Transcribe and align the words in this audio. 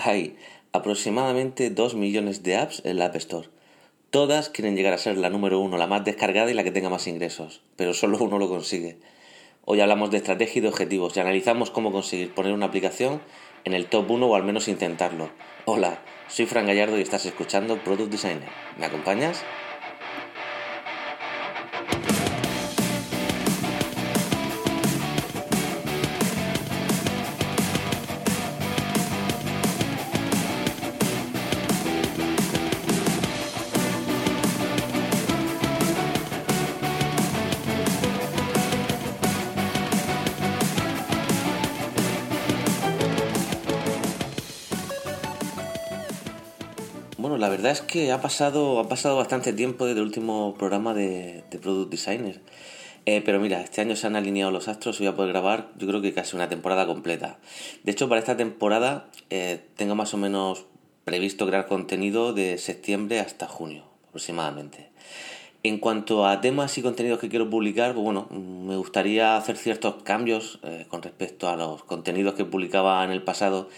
Hay 0.00 0.36
aproximadamente 0.72 1.70
2 1.70 1.96
millones 1.96 2.44
de 2.44 2.56
apps 2.56 2.82
en 2.84 2.98
la 2.98 3.06
App 3.06 3.16
Store. 3.16 3.48
Todas 4.10 4.48
quieren 4.48 4.76
llegar 4.76 4.92
a 4.92 4.98
ser 4.98 5.18
la 5.18 5.28
número 5.28 5.58
uno, 5.58 5.76
la 5.76 5.88
más 5.88 6.04
descargada 6.04 6.50
y 6.50 6.54
la 6.54 6.62
que 6.62 6.70
tenga 6.70 6.88
más 6.88 7.08
ingresos, 7.08 7.62
pero 7.74 7.94
solo 7.94 8.16
uno 8.18 8.38
lo 8.38 8.48
consigue. 8.48 8.98
Hoy 9.64 9.80
hablamos 9.80 10.10
de 10.10 10.18
estrategia 10.18 10.60
y 10.60 10.62
de 10.62 10.68
objetivos 10.68 11.16
y 11.16 11.20
analizamos 11.20 11.70
cómo 11.70 11.90
conseguir 11.90 12.32
poner 12.32 12.52
una 12.52 12.66
aplicación 12.66 13.20
en 13.64 13.74
el 13.74 13.86
top 13.86 14.10
1 14.10 14.26
o 14.26 14.34
al 14.36 14.44
menos 14.44 14.68
intentarlo. 14.68 15.30
Hola, 15.64 16.00
soy 16.28 16.46
Fran 16.46 16.66
Gallardo 16.66 16.96
y 16.96 17.02
estás 17.02 17.26
escuchando 17.26 17.82
Product 17.82 18.10
Designer. 18.10 18.48
¿Me 18.78 18.86
acompañas? 18.86 19.44
Verdad 47.58 47.72
es 47.72 47.80
que 47.80 48.12
ha 48.12 48.20
pasado, 48.20 48.78
ha 48.78 48.88
pasado 48.88 49.16
bastante 49.16 49.52
tiempo 49.52 49.84
desde 49.84 49.98
el 49.98 50.06
último 50.06 50.54
programa 50.56 50.94
de, 50.94 51.42
Product 51.60 51.90
Designer. 51.90 52.40
Eh, 53.04 53.20
pero 53.24 53.40
mira, 53.40 53.60
este 53.60 53.80
año 53.80 53.96
se 53.96 54.06
han 54.06 54.14
alineado 54.14 54.52
los 54.52 54.68
astros 54.68 55.00
y 55.00 55.04
voy 55.04 55.12
a 55.12 55.16
poder 55.16 55.32
grabar, 55.32 55.72
yo 55.76 55.88
creo 55.88 56.00
que 56.00 56.14
casi 56.14 56.36
una 56.36 56.48
temporada 56.48 56.86
completa. 56.86 57.38
De 57.82 57.90
hecho, 57.90 58.08
para 58.08 58.20
esta 58.20 58.36
temporada 58.36 59.08
eh, 59.30 59.60
tengo 59.74 59.96
más 59.96 60.14
o 60.14 60.18
menos 60.18 60.66
previsto 61.04 61.48
crear 61.48 61.66
contenido 61.66 62.32
de 62.32 62.58
septiembre 62.58 63.18
hasta 63.18 63.48
junio, 63.48 63.82
aproximadamente. 64.06 64.90
En 65.64 65.78
cuanto 65.78 66.26
a 66.26 66.40
temas 66.40 66.78
y 66.78 66.82
contenidos 66.82 67.18
que 67.18 67.28
quiero 67.28 67.50
publicar, 67.50 67.92
pues 67.92 68.04
bueno, 68.04 68.28
me 68.30 68.76
gustaría 68.76 69.36
hacer 69.36 69.56
ciertos 69.56 70.04
cambios 70.04 70.60
eh, 70.62 70.86
con 70.88 71.02
respecto 71.02 71.48
a 71.48 71.56
los 71.56 71.82
contenidos 71.82 72.34
que 72.34 72.44
publicaba 72.44 73.02
en 73.04 73.10
el 73.10 73.24
pasado 73.24 73.68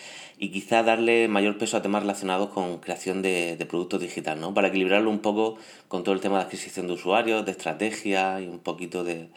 y 0.42 0.48
quizá 0.48 0.83
darle 0.83 1.28
mayor 1.28 1.58
peso 1.58 1.77
a 1.77 1.83
temas 1.83 2.00
relacionados 2.00 2.48
con 2.48 2.78
creación 2.78 3.20
de, 3.20 3.62
productos 3.69 4.00
digitales, 4.00 4.41
¿no? 4.41 4.55
Para 4.55 4.69
equilibrarlo 4.69 5.10
un 5.10 5.19
poco 5.19 5.58
con 5.86 6.02
todo 6.02 6.14
el 6.14 6.22
tema 6.22 6.38
de 6.38 6.44
adquisición 6.44 6.86
de 6.86 6.94
usuarios, 6.94 7.44
de 7.44 7.52
estrategia 7.52 8.41
y 8.41 8.48
un 8.48 8.58
poquito 8.58 9.05
de, 9.05 9.28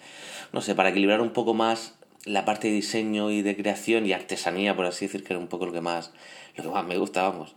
no 0.53 0.61
sé, 0.61 0.75
para 0.75 0.89
equilibrar 0.89 1.19
un 1.19 1.31
poco 1.31 1.53
más 1.53 1.95
la 2.23 2.45
parte 2.45 2.69
de 2.69 2.75
diseño 2.75 3.31
y 3.31 3.41
de 3.41 3.57
creación 3.57 4.05
y 4.05 4.13
artesanía, 4.13 4.77
por 4.77 4.85
así 4.85 5.07
decir, 5.07 5.25
que 5.25 5.33
era 5.33 5.41
un 5.41 5.47
poco 5.47 5.65
lo 5.65 5.73
que 5.73 5.81
más, 5.81 6.13
lo 6.55 6.63
que 6.63 6.69
más 6.69 6.85
me 6.85 6.97
gusta, 6.97 7.23
vamos. 7.23 7.53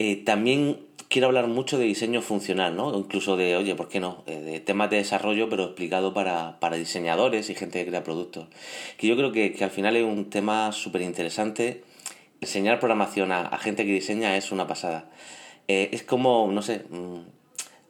Eh, 0.00 0.16
también 0.16 0.80
quiero 1.08 1.28
hablar 1.28 1.46
mucho 1.46 1.78
de 1.78 1.84
diseño 1.84 2.22
funcional, 2.22 2.74
¿no? 2.74 2.98
Incluso 2.98 3.36
de, 3.36 3.56
oye, 3.56 3.76
¿por 3.76 3.88
qué 3.88 4.00
no? 4.00 4.24
Eh, 4.26 4.40
de 4.40 4.58
temas 4.58 4.90
de 4.90 4.96
desarrollo, 4.96 5.48
pero 5.48 5.62
explicado 5.62 6.12
para, 6.12 6.58
para, 6.58 6.74
diseñadores 6.74 7.50
y 7.50 7.54
gente 7.54 7.84
que 7.84 7.88
crea 7.88 8.02
productos. 8.02 8.48
Que 8.96 9.06
yo 9.06 9.16
creo 9.16 9.30
que, 9.30 9.52
que 9.52 9.62
al 9.62 9.70
final 9.70 9.96
es 9.96 10.02
un 10.02 10.28
tema 10.28 10.72
súper 10.72 11.02
interesante 11.02 11.84
enseñar 12.40 12.78
programación 12.78 13.32
a, 13.32 13.56
gente 13.58 13.84
que 13.84 13.92
diseña 13.92 14.36
es 14.36 14.52
una 14.52 14.66
pasada. 14.66 15.10
Eh, 15.68 15.90
es 15.92 16.02
como, 16.02 16.50
no 16.52 16.62
sé, 16.62 16.84
mm, 16.88 17.20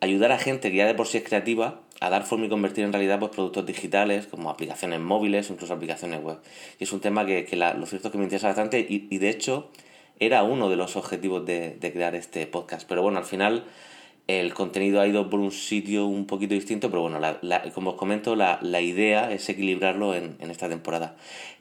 ayudar 0.01 0.33
a 0.33 0.39
gente 0.39 0.71
que 0.71 0.77
ya 0.77 0.87
de 0.87 0.95
por 0.95 1.07
sí 1.07 1.19
es 1.19 1.25
creativa 1.25 1.81
a 2.01 2.11
dar 2.11 2.25
forma 2.25 2.47
y 2.47 2.49
convertir 2.49 2.85
en 2.85 2.93
realidad 2.93 3.19
pues, 3.19 3.31
productos 3.31 3.67
digitales, 3.67 4.27
como 4.27 4.51
aplicaciones 4.51 5.01
móviles 5.01 5.51
o 5.51 5.53
incluso 5.53 5.75
aplicaciones 5.75 6.23
web. 6.23 6.39
Y 6.79 6.85
es 6.85 6.93
un 6.93 7.01
tema 7.01 7.27
que, 7.27 7.47
lo 7.57 7.87
cierto 7.87 8.09
es 8.09 8.13
que 8.13 8.19
me 8.19 8.25
interesa 8.25 8.49
bastante 8.49 8.85
y, 8.89 9.19
de 9.19 9.29
hecho 9.29 9.71
era 10.19 10.43
uno 10.43 10.69
de 10.69 10.77
los 10.77 10.97
objetivos 10.97 11.47
de 11.47 11.91
crear 11.93 12.15
este 12.15 12.47
podcast. 12.47 12.87
Pero 12.87 13.03
bueno, 13.03 13.19
al 13.19 13.25
final 13.25 13.65
el 14.39 14.55
contenido 14.55 15.01
ha 15.01 15.07
ido 15.07 15.29
por 15.29 15.41
un 15.41 15.51
sitio 15.51 16.07
un 16.07 16.27
poquito 16.27 16.55
distinto, 16.55 16.89
pero 16.91 17.03
bueno, 17.03 17.19
como 17.75 17.91
os 17.91 17.97
comento, 17.97 18.37
la, 18.37 18.81
idea 18.81 19.33
es 19.33 19.49
equilibrarlo 19.49 20.15
en, 20.15 20.37
esta 20.51 20.69
temporada. 20.69 21.17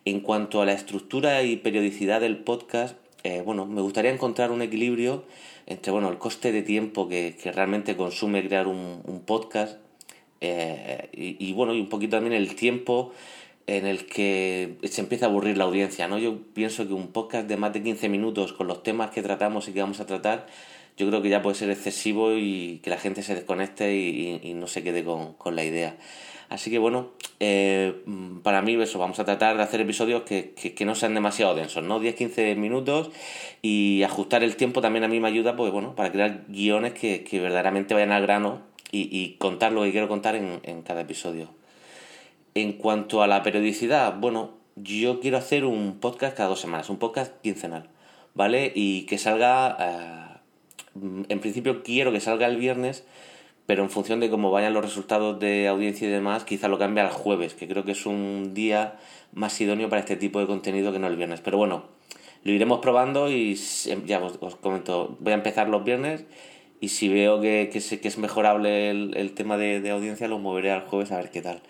En 0.06 0.20
cuanto 0.20 0.62
a 0.62 0.66
la 0.66 0.74
estructura 0.74 1.42
y 1.44 1.56
periodicidad 1.56 2.22
del 2.22 2.38
podcast, 2.38 2.96
eh, 3.24 3.42
bueno, 3.44 3.66
me 3.66 3.82
gustaría 3.82 4.12
encontrar 4.12 4.52
un 4.52 4.62
equilibrio 4.62 5.24
entre 5.66 5.92
bueno, 5.92 6.10
el 6.10 6.18
coste 6.18 6.52
de 6.52 6.62
tiempo 6.62 7.08
que, 7.08 7.36
realmente 7.54 7.96
consume 7.96 8.46
crear 8.46 8.68
un, 8.68 9.24
podcast 9.26 9.78
eh, 10.42 11.10
y, 11.12 11.54
bueno, 11.54 11.74
y 11.74 11.80
un 11.80 11.90
poquito 11.90 12.18
también 12.18 12.34
el 12.34 12.56
tiempo 12.56 13.14
en 13.68 13.86
el 13.86 14.06
que 14.06 14.78
se 14.84 15.02
empieza 15.02 15.28
a 15.28 15.30
aburrir 15.30 15.58
la 15.58 15.66
audiencia, 15.66 16.08
¿no? 16.08 16.18
Yo 16.18 16.40
pienso 16.54 16.88
que 16.88 16.94
un 16.94 17.10
podcast 17.10 17.48
de 17.48 17.56
más 17.56 17.72
de 17.72 17.84
15 17.84 18.10
minutos 18.10 18.54
con 18.54 18.68
los 18.68 18.82
temas 18.82 19.12
que 19.12 19.22
tratamos 19.22 19.68
y 19.68 19.74
que 19.74 19.82
vamos 19.82 20.00
a 20.00 20.08
tratar 20.08 20.48
yo 21.00 21.08
creo 21.08 21.22
que 21.22 21.30
ya 21.30 21.42
puede 21.42 21.56
ser 21.56 21.70
excesivo 21.70 22.34
y 22.34 22.82
que 22.84 22.90
la 22.90 22.98
gente 22.98 23.24
se 23.24 23.34
desconecte 23.34 23.96
y, 23.96 24.54
no 24.54 24.68
se 24.68 24.84
quede 24.84 25.06
con, 25.06 25.56
la 25.56 25.64
idea. 25.64 25.96
Así 26.50 26.70
que 26.70 26.78
bueno, 26.78 27.12
eh, 27.40 28.04
para 28.44 28.62
mí 28.62 28.74
eso, 28.82 29.00
vamos 29.00 29.18
a 29.20 29.24
tratar 29.24 29.56
de 29.56 29.64
hacer 29.64 29.80
episodios 29.80 30.24
que, 30.24 30.76
no 30.86 30.96
sean 30.96 31.14
demasiado 31.14 31.56
densos, 31.56 31.84
¿no? 31.84 32.02
10-15 32.02 32.54
minutos 32.58 33.12
y 33.62 34.04
ajustar 34.04 34.44
el 34.44 34.58
tiempo 34.58 34.82
también 34.82 35.06
a 35.06 35.08
mí 35.08 35.22
me 35.22 35.30
ayuda, 35.30 35.56
pues 35.56 35.72
bueno, 35.72 35.96
para 35.96 36.12
crear 36.12 36.44
guiones 36.50 36.94
que, 36.94 37.26
verdaderamente 37.32 37.94
vayan 37.94 38.12
al 38.12 38.24
grano 38.24 38.64
y, 38.92 39.36
contar 39.40 39.72
lo 39.72 39.84
que 39.84 39.92
quiero 39.92 40.10
contar 40.10 40.36
en, 40.36 40.82
cada 40.82 41.00
episodio. 41.00 41.50
En 42.56 42.74
cuanto 42.74 43.24
a 43.24 43.28
la 43.28 43.42
periodicidad, 43.42 44.18
bueno, 44.20 44.58
yo 44.76 45.22
quiero 45.22 45.38
hacer 45.38 45.64
un 45.64 46.02
podcast 46.02 46.36
cada 46.36 46.50
dos 46.50 46.60
semanas, 46.60 46.90
un 46.90 46.98
podcast 46.98 47.42
quincenal, 47.42 47.88
¿vale? 48.34 48.74
Y 48.76 49.04
que 49.04 49.18
salga... 49.18 49.78
Eh, 49.80 50.29
Mm, 50.29 50.29
en 51.30 51.40
principio 51.40 51.84
quiero 51.84 52.12
que 52.12 52.20
salga 52.20 52.48
el 52.48 52.58
viernes, 52.58 53.06
pero 53.66 53.84
en 53.84 53.90
función 53.90 54.20
de 54.20 54.30
cómo 54.30 54.50
vayan 54.50 54.74
los 54.74 54.84
resultados 54.84 55.40
de 55.40 55.68
audiencia 55.68 56.08
y 56.08 56.12
demás, 56.12 56.44
quizá 56.44 56.68
lo 56.68 56.80
cambie 56.80 57.04
al 57.04 57.12
jueves, 57.12 57.54
que 57.54 57.68
creo 57.68 57.86
que 57.86 57.92
es 57.92 58.06
un 58.06 58.54
día 58.56 58.98
más 59.32 59.62
idóneo 59.62 59.90
para 59.90 60.00
este 60.00 60.16
tipo 60.16 60.40
de 60.40 60.48
contenido 60.48 60.92
que 60.92 61.00
no 61.00 61.08
el 61.08 61.16
viernes. 61.16 61.42
Pero 61.42 61.58
bueno, 61.58 61.84
lo 62.44 62.52
iremos 62.52 62.80
probando 62.80 63.30
y 63.30 63.56
ya 64.06 64.20
os, 64.20 64.56
comento, 64.56 65.18
voy 65.20 65.34
a 65.34 65.36
empezar 65.36 65.70
los 65.70 65.84
viernes 65.84 66.26
y 66.82 66.88
si 66.88 67.10
veo 67.10 67.42
que, 67.42 67.70
que, 67.72 68.08
es 68.08 68.18
mejorable 68.18 68.90
el, 68.90 69.34
tema 69.34 69.58
de, 69.58 69.88
audiencia, 69.92 70.28
lo 70.28 70.40
moveré 70.40 70.72
al 70.72 70.88
jueves 70.88 71.12
a 71.12 71.18
ver 71.18 71.30
qué 71.30 71.42
tal. 71.42 71.62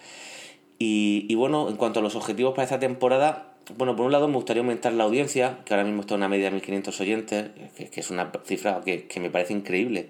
Y, 0.78 1.26
y 1.28 1.36
bueno, 1.36 1.68
en 1.68 1.76
cuanto 1.76 2.00
a 2.00 2.04
los 2.04 2.16
objetivos 2.16 2.54
para 2.54 2.64
esta 2.64 2.80
temporada, 2.80 3.49
bueno, 3.78 3.96
por 3.96 4.06
un 4.06 4.12
lado 4.12 4.28
me 4.28 4.36
gustaría 4.36 4.62
aumentar 4.62 4.94
la 4.94 5.04
audiencia, 5.04 5.60
que 5.66 5.74
ahora 5.74 5.84
mismo 5.84 6.02
está 6.02 6.16
en 6.16 6.22
una 6.22 6.30
media 6.30 6.50
de 6.50 6.62
1.500 6.62 7.02
oyentes, 7.02 7.50
que, 7.76 8.00
es 8.00 8.10
una 8.10 8.32
cifra 8.46 8.82
que, 8.84 9.20
me 9.20 9.30
parece 9.30 9.54
increíble. 9.54 10.10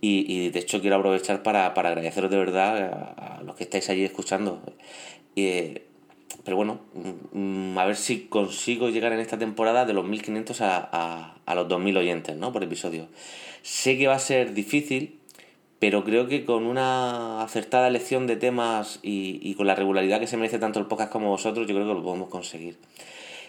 Y, 0.00 0.50
de 0.50 0.58
hecho 0.58 0.80
quiero 0.80 0.96
aprovechar 0.96 1.42
para, 1.42 1.66
agradeceros 1.66 2.30
de 2.30 2.36
verdad 2.36 3.36
a, 3.38 3.42
los 3.44 3.56
que 3.56 3.64
estáis 3.64 3.88
allí 3.88 4.04
escuchando. 4.04 4.60
pero 5.34 6.56
bueno, 6.56 6.80
mm, 7.32 7.78
a 7.78 7.86
ver 7.86 7.96
si 7.96 8.26
consigo 8.26 8.88
llegar 8.90 9.12
en 9.12 9.20
esta 9.20 9.38
temporada 9.38 9.84
de 9.84 9.92
los 9.92 10.04
1.500 10.04 10.60
a, 10.60 11.36
a, 11.46 11.54
los 11.54 11.68
2.000 11.68 11.98
oyentes 11.98 12.36
¿no? 12.36 12.52
por 12.52 12.64
episodio. 12.64 13.08
Sé 13.62 13.96
que 13.96 14.08
va 14.08 14.16
a 14.16 14.18
ser 14.18 14.54
difícil, 14.54 15.20
pero 15.82 16.04
creo 16.04 16.28
que 16.28 16.44
con 16.44 16.64
una 16.66 17.42
acertada 17.42 17.88
elección 17.88 18.28
de 18.28 18.36
temas 18.36 19.00
y, 19.02 19.52
con 19.56 19.66
la 19.66 19.74
regularidad 19.74 20.20
que 20.20 20.28
se 20.28 20.36
merece 20.36 20.60
tanto 20.60 20.78
el 20.78 20.86
podcast 20.86 21.10
como 21.10 21.30
vosotros, 21.30 21.66
yo 21.66 21.74
creo 21.74 21.88
que 21.88 21.94
lo 21.94 22.04
podemos 22.04 22.28
conseguir. 22.28 22.78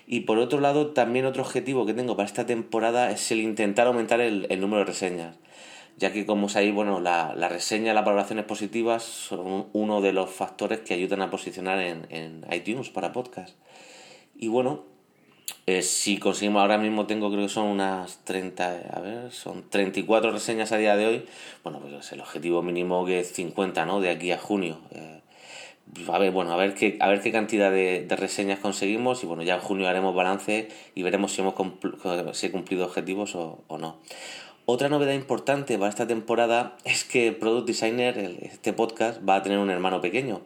Y 0.08 0.22
por 0.22 0.40
otro 0.40 0.60
lado, 0.60 0.94
también 0.94 1.28
otro 1.28 1.44
objetivo 1.44 1.86
que 1.86 1.94
tengo 1.94 2.16
para 2.18 2.26
esta 2.26 2.48
temporada 2.48 3.12
es 3.12 3.32
el 3.32 3.40
intentar 3.40 3.86
aumentar 3.86 4.20
el, 4.20 4.48
número 4.60 4.80
de 4.80 4.86
reseñas, 4.86 5.38
ya 5.98 6.12
que 6.12 6.26
como 6.26 6.50
sabéis, 6.50 6.74
bueno, 6.74 7.00
la, 7.00 7.36
la 7.36 7.50
reseña, 7.50 7.94
las 7.94 8.04
valoraciones 8.04 8.46
positivas 8.46 9.04
son 9.04 9.68
uno 9.72 10.02
de 10.02 10.14
los 10.14 10.32
factores 10.32 10.80
que 10.80 10.96
ayudan 10.96 11.22
a 11.22 11.30
posicionar 11.30 11.82
en, 11.82 12.08
en 12.10 12.48
iTunes 12.52 12.90
para 12.90 13.12
podcast. 13.12 13.56
Y 14.36 14.48
bueno, 14.48 14.86
eh, 15.66 15.82
si 15.82 16.18
conseguimos, 16.18 16.62
ahora 16.62 16.78
mismo 16.78 17.06
tengo, 17.06 17.32
creo 17.32 17.44
que 17.44 17.50
son 17.50 17.68
unas 17.68 18.20
30, 18.26 18.82
a 18.92 19.00
ver, 19.00 19.32
son 19.32 19.64
34 19.70 20.32
reseñas 20.32 20.74
a 20.74 20.78
día 20.78 20.98
de 20.98 21.06
hoy. 21.06 21.26
Bueno, 21.64 21.80
pues 21.80 22.12
el 22.12 22.20
objetivo 22.20 22.62
mínimo 22.62 23.06
que 23.06 23.22
es 23.22 23.32
50, 23.32 23.86
¿no? 23.86 24.02
De 24.02 24.10
aquí 24.10 24.32
a 24.32 24.38
junio. 24.38 24.80
Eh, 24.92 25.22
a 26.12 26.18
ver, 26.18 26.32
bueno, 26.32 26.52
a 26.52 26.58
ver 26.58 26.74
qué, 26.74 26.98
a 27.00 27.08
ver 27.08 27.22
qué 27.22 27.32
cantidad 27.32 27.72
de, 27.72 28.06
reseñas 28.10 28.60
conseguimos 28.60 29.24
y 29.24 29.28
bueno, 29.28 29.44
ya 29.44 29.56
en 29.56 29.62
junio 29.62 29.88
haremos 29.88 30.16
balance 30.16 30.70
y 30.96 31.04
veremos 31.04 31.32
si 31.32 31.42
hemos 31.42 31.54
si 32.34 32.48
he 32.48 32.52
cumplido 32.52 32.86
objetivos 32.86 33.36
o, 33.36 33.64
o 33.68 33.78
no. 33.78 34.00
Otra 34.66 34.90
novedad 34.90 35.14
importante 35.14 35.78
para 35.78 35.90
esta 35.90 36.08
temporada 36.08 36.78
es 36.84 37.04
que 37.04 37.32
Product 37.32 37.68
Designer, 37.68 38.18
este 38.42 38.74
podcast, 38.74 39.22
va 39.28 39.36
a 39.36 39.44
tener 39.44 39.60
un 39.60 39.70
hermano 39.70 40.02
pequeño 40.02 40.42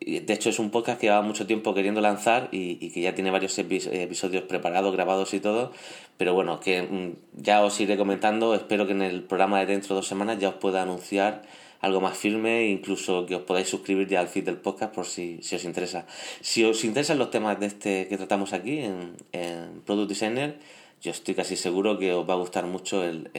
de 0.00 0.32
hecho, 0.32 0.50
es 0.50 0.58
un 0.58 0.70
podcast 0.70 1.00
que 1.00 1.06
lleva 1.06 1.22
mucho 1.22 1.46
tiempo 1.46 1.74
queriendo 1.74 2.00
lanzar 2.00 2.48
y, 2.52 2.90
que 2.90 3.00
ya 3.00 3.14
tiene 3.14 3.30
varios 3.30 3.58
episodios 3.58 4.44
preparados, 4.44 4.92
grabados 4.92 5.34
y 5.34 5.40
todo. 5.40 5.72
Pero 6.16 6.34
bueno, 6.34 6.60
que 6.60 6.82
mm, 6.82 7.40
ya 7.42 7.64
os 7.64 7.80
iré 7.80 7.96
comentando. 7.96 8.54
Espero 8.54 8.86
que 8.86 8.92
en 8.92 9.02
el 9.02 9.22
programa 9.22 9.60
de 9.60 9.66
dentro 9.66 9.90
de 9.90 9.94
dos 9.96 10.08
semanas 10.08 10.38
ya 10.38 10.50
os 10.50 10.54
pueda 10.56 10.82
anunciar 10.82 11.42
algo 11.80 12.00
más 12.00 12.16
firme 12.16 12.68
incluso 12.68 13.26
que 13.26 13.34
os 13.34 13.42
podáis 13.42 13.68
suscribir 13.68 14.08
ya 14.08 14.20
al 14.20 14.28
feed 14.28 14.44
del 14.44 14.56
podcast 14.56 14.94
por 14.94 15.06
si, 15.06 15.40
os 15.40 15.64
interesa. 15.64 16.06
Si 16.40 16.64
os 16.64 16.84
interesan 16.84 17.18
los 17.18 17.30
temas 17.30 17.60
de 17.60 17.66
este 17.66 18.08
que 18.08 18.16
tratamos 18.16 18.52
aquí 18.52 18.78
en, 18.80 19.16
en 19.32 19.82
Product 19.84 20.08
Designer, 20.08 20.58
yo 21.02 21.10
estoy 21.10 21.34
casi 21.34 21.56
seguro 21.56 21.98
que 21.98 22.12
os 22.12 22.28
va 22.28 22.34
a 22.34 22.38
gustar 22.38 22.66
mucho 22.66 23.04
el, 23.04 23.30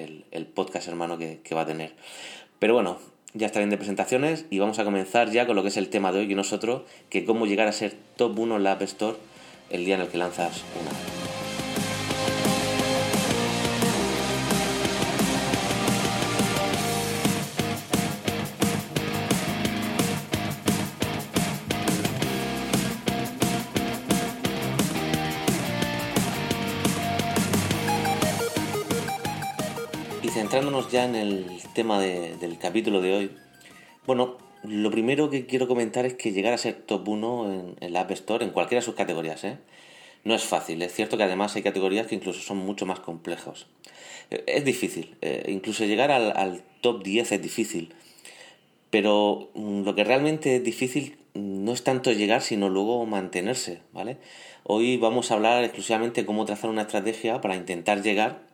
podcast 0.54 0.88
hermano 0.88 1.18
que, 1.18 1.42
que 1.44 1.56
va 1.56 1.62
a 1.62 1.66
tener. 1.66 1.94
Pero 2.60 2.74
bueno, 2.76 3.00
ya 3.34 3.48
está 3.48 3.60
bien 3.60 3.70
de 3.70 3.78
presentaciones 3.78 4.46
y 4.50 4.60
vamos 4.60 4.80
a 4.80 4.84
comenzar 4.84 5.32
ya 5.32 5.46
con 5.46 5.56
lo 5.56 5.62
que 5.62 5.70
es 5.70 5.78
el 5.78 5.90
tema 5.90 6.12
de 6.12 6.20
hoy 6.20 6.32
y 6.32 6.36
nosotros, 6.36 6.84
que 7.10 7.26
cómo 7.26 7.46
llegar 7.46 7.68
a 7.68 7.72
ser 7.72 7.96
top 8.16 8.38
1 8.38 8.58
en 8.58 8.64
la 8.64 8.74
Store 8.74 9.18
el 9.70 9.86
día 9.86 9.96
en 9.96 10.02
el 10.02 10.08
que 10.08 10.18
lanzas 10.18 10.64
una. 10.82 11.47
Centrándonos 30.38 30.92
ya 30.92 31.06
en 31.06 31.16
el 31.16 31.46
tema 31.74 32.00
del 32.00 32.60
capítulo 32.60 33.02
de 33.02 33.16
hoy, 33.16 33.32
bueno, 34.06 34.38
lo 34.62 34.92
primero 34.92 35.32
que 35.32 35.48
quiero 35.48 35.68
comentar 35.68 36.06
es 36.06 36.14
que 36.14 36.32
llegar 36.32 36.54
a 36.54 36.60
ser 36.60 36.76
top 36.76 37.08
1 37.08 37.76
en, 37.80 37.94
la 37.94 38.02
App 38.02 38.12
Store, 38.12 38.46
en 38.46 38.52
cualquiera 38.52 38.82
de 38.82 38.86
sus 38.86 38.94
categorías, 38.94 39.44
¿eh? 39.44 39.58
no 40.26 40.36
es 40.36 40.44
fácil. 40.44 40.80
Es 40.84 40.94
cierto 40.94 41.18
que 41.18 41.24
además 41.24 41.56
hay 41.56 41.64
categorías 41.64 42.06
que 42.06 42.14
incluso 42.14 42.40
son 42.42 42.58
mucho 42.58 42.86
más 42.86 43.00
complejos. 43.00 43.66
Eh, 44.30 44.44
es 44.46 44.64
difícil, 44.64 45.16
eh, 45.22 45.46
incluso 45.48 45.86
llegar 45.86 46.12
al, 46.12 46.64
top 46.82 47.04
10 47.04 47.32
es 47.32 47.42
difícil, 47.42 47.96
pero 48.92 49.50
mm, 49.56 49.86
lo 49.86 49.96
que 49.96 50.04
realmente 50.04 50.58
es 50.58 50.64
difícil 50.64 51.18
no 51.34 51.74
es 51.74 51.84
tanto 51.84 52.12
llegar, 52.12 52.44
sino 52.44 52.70
luego 52.70 53.08
mantenerse, 53.08 53.82
¿vale? 53.92 54.18
Hoy 54.64 54.98
vamos 54.98 55.32
a 55.32 55.34
hablar 55.34 55.64
exclusivamente 55.64 56.22
de 56.22 56.28
cómo 56.28 56.46
trazar 56.46 56.70
una 56.70 56.84
estrategia 56.84 57.42
para 57.42 57.56
intentar 57.56 58.04
llegar 58.04 58.47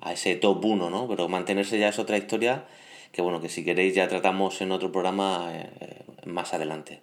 a 0.00 0.12
ese 0.12 0.36
top 0.36 0.64
1, 0.64 0.90
¿no? 0.90 1.08
Pero 1.08 1.28
mantenerse 1.28 1.78
ya 1.78 1.88
es 1.88 1.98
otra 1.98 2.16
historia 2.16 2.66
que, 3.12 3.22
bueno, 3.22 3.40
que 3.40 3.48
si 3.48 3.64
queréis 3.64 3.94
ya 3.94 4.08
tratamos 4.08 4.60
en 4.60 4.72
otro 4.72 4.92
programa 4.92 5.48
eh, 5.52 6.04
más 6.26 6.52
adelante. 6.54 7.00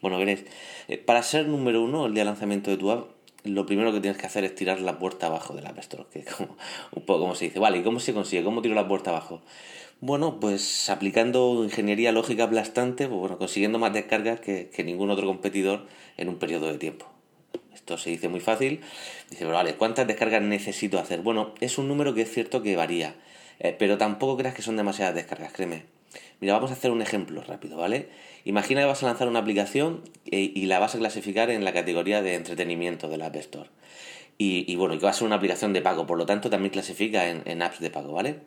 Bueno, 0.00 0.18
veréis, 0.18 0.44
eh, 0.88 0.98
para 0.98 1.22
ser 1.22 1.46
número 1.46 1.82
uno 1.82 2.06
el 2.06 2.14
día 2.14 2.22
de 2.22 2.30
lanzamiento 2.30 2.70
de 2.70 2.76
tu 2.76 2.90
app, 2.90 3.10
lo 3.44 3.66
primero 3.66 3.92
que 3.92 4.00
tienes 4.00 4.20
que 4.20 4.26
hacer 4.26 4.44
es 4.44 4.54
tirar 4.54 4.80
la 4.80 4.98
puerta 4.98 5.26
abajo 5.26 5.54
de 5.54 5.62
la 5.62 5.70
App 5.70 5.78
Store, 5.78 6.04
que 6.12 6.24
como, 6.24 6.56
un 6.92 7.04
poco 7.04 7.20
como 7.20 7.34
se 7.34 7.46
dice. 7.46 7.58
Vale, 7.58 7.78
¿y 7.78 7.82
cómo 7.82 8.00
se 8.00 8.12
consigue? 8.12 8.42
¿Cómo 8.42 8.62
tiro 8.62 8.74
la 8.74 8.88
puerta 8.88 9.10
abajo? 9.10 9.40
Bueno, 10.00 10.40
pues 10.40 10.90
aplicando 10.90 11.62
ingeniería 11.62 12.10
lógica 12.10 12.44
aplastante, 12.44 13.06
pues 13.06 13.20
bueno, 13.20 13.38
consiguiendo 13.38 13.78
más 13.78 13.92
descargas 13.92 14.40
que 14.40 14.84
ningún 14.84 15.10
otro 15.10 15.26
competidor 15.28 15.86
en 16.16 16.28
un 16.28 16.36
periodo 16.36 16.66
de 16.66 16.78
tiempo. 16.78 17.11
Esto 17.82 17.98
se 17.98 18.10
dice 18.10 18.28
muy 18.28 18.38
fácil. 18.38 18.80
Dice, 19.28 19.44
pero 19.44 19.54
vale, 19.54 19.74
¿cuántas 19.74 20.06
descargas 20.06 20.40
necesito 20.40 21.00
hacer? 21.00 21.20
Bueno, 21.20 21.52
es 21.60 21.78
un 21.78 21.88
número 21.88 22.14
que 22.14 22.22
es 22.22 22.30
cierto 22.30 22.62
que 22.62 22.76
varía, 22.76 23.16
eh, 23.58 23.74
pero 23.76 23.98
tampoco 23.98 24.36
creas 24.36 24.54
que 24.54 24.62
son 24.62 24.76
demasiadas 24.76 25.16
descargas, 25.16 25.52
créeme. 25.52 25.82
Mira, 26.38 26.54
vamos 26.54 26.70
a 26.70 26.74
hacer 26.74 26.92
un 26.92 27.02
ejemplo 27.02 27.42
rápido, 27.42 27.76
¿vale? 27.76 28.08
Imagina 28.44 28.82
que 28.82 28.86
vas 28.86 29.02
a 29.02 29.06
lanzar 29.06 29.26
una 29.26 29.40
aplicación 29.40 30.04
eh, 30.30 30.52
y 30.54 30.66
la 30.66 30.78
vas 30.78 30.94
a 30.94 30.98
clasificar 30.98 31.50
en 31.50 31.64
la 31.64 31.72
categoría 31.72 32.22
de 32.22 32.36
entretenimiento 32.36 33.08
de 33.08 33.16
la 33.16 33.26
App 33.26 33.36
Store. 33.36 33.70
Y, 34.38 34.74
bueno, 34.74 34.98
que 34.98 35.04
va 35.04 35.10
a 35.10 35.14
ser 35.14 35.26
una 35.26 35.36
aplicación 35.36 35.72
de 35.72 35.82
pago, 35.82 36.04
por 36.04 36.18
lo 36.18 36.26
tanto 36.26 36.50
también 36.50 36.72
clasifica 36.72 37.28
en, 37.28 37.42
en 37.44 37.62
apps 37.62 37.78
de 37.78 37.90
pago, 37.90 38.12
¿vale? 38.12 38.40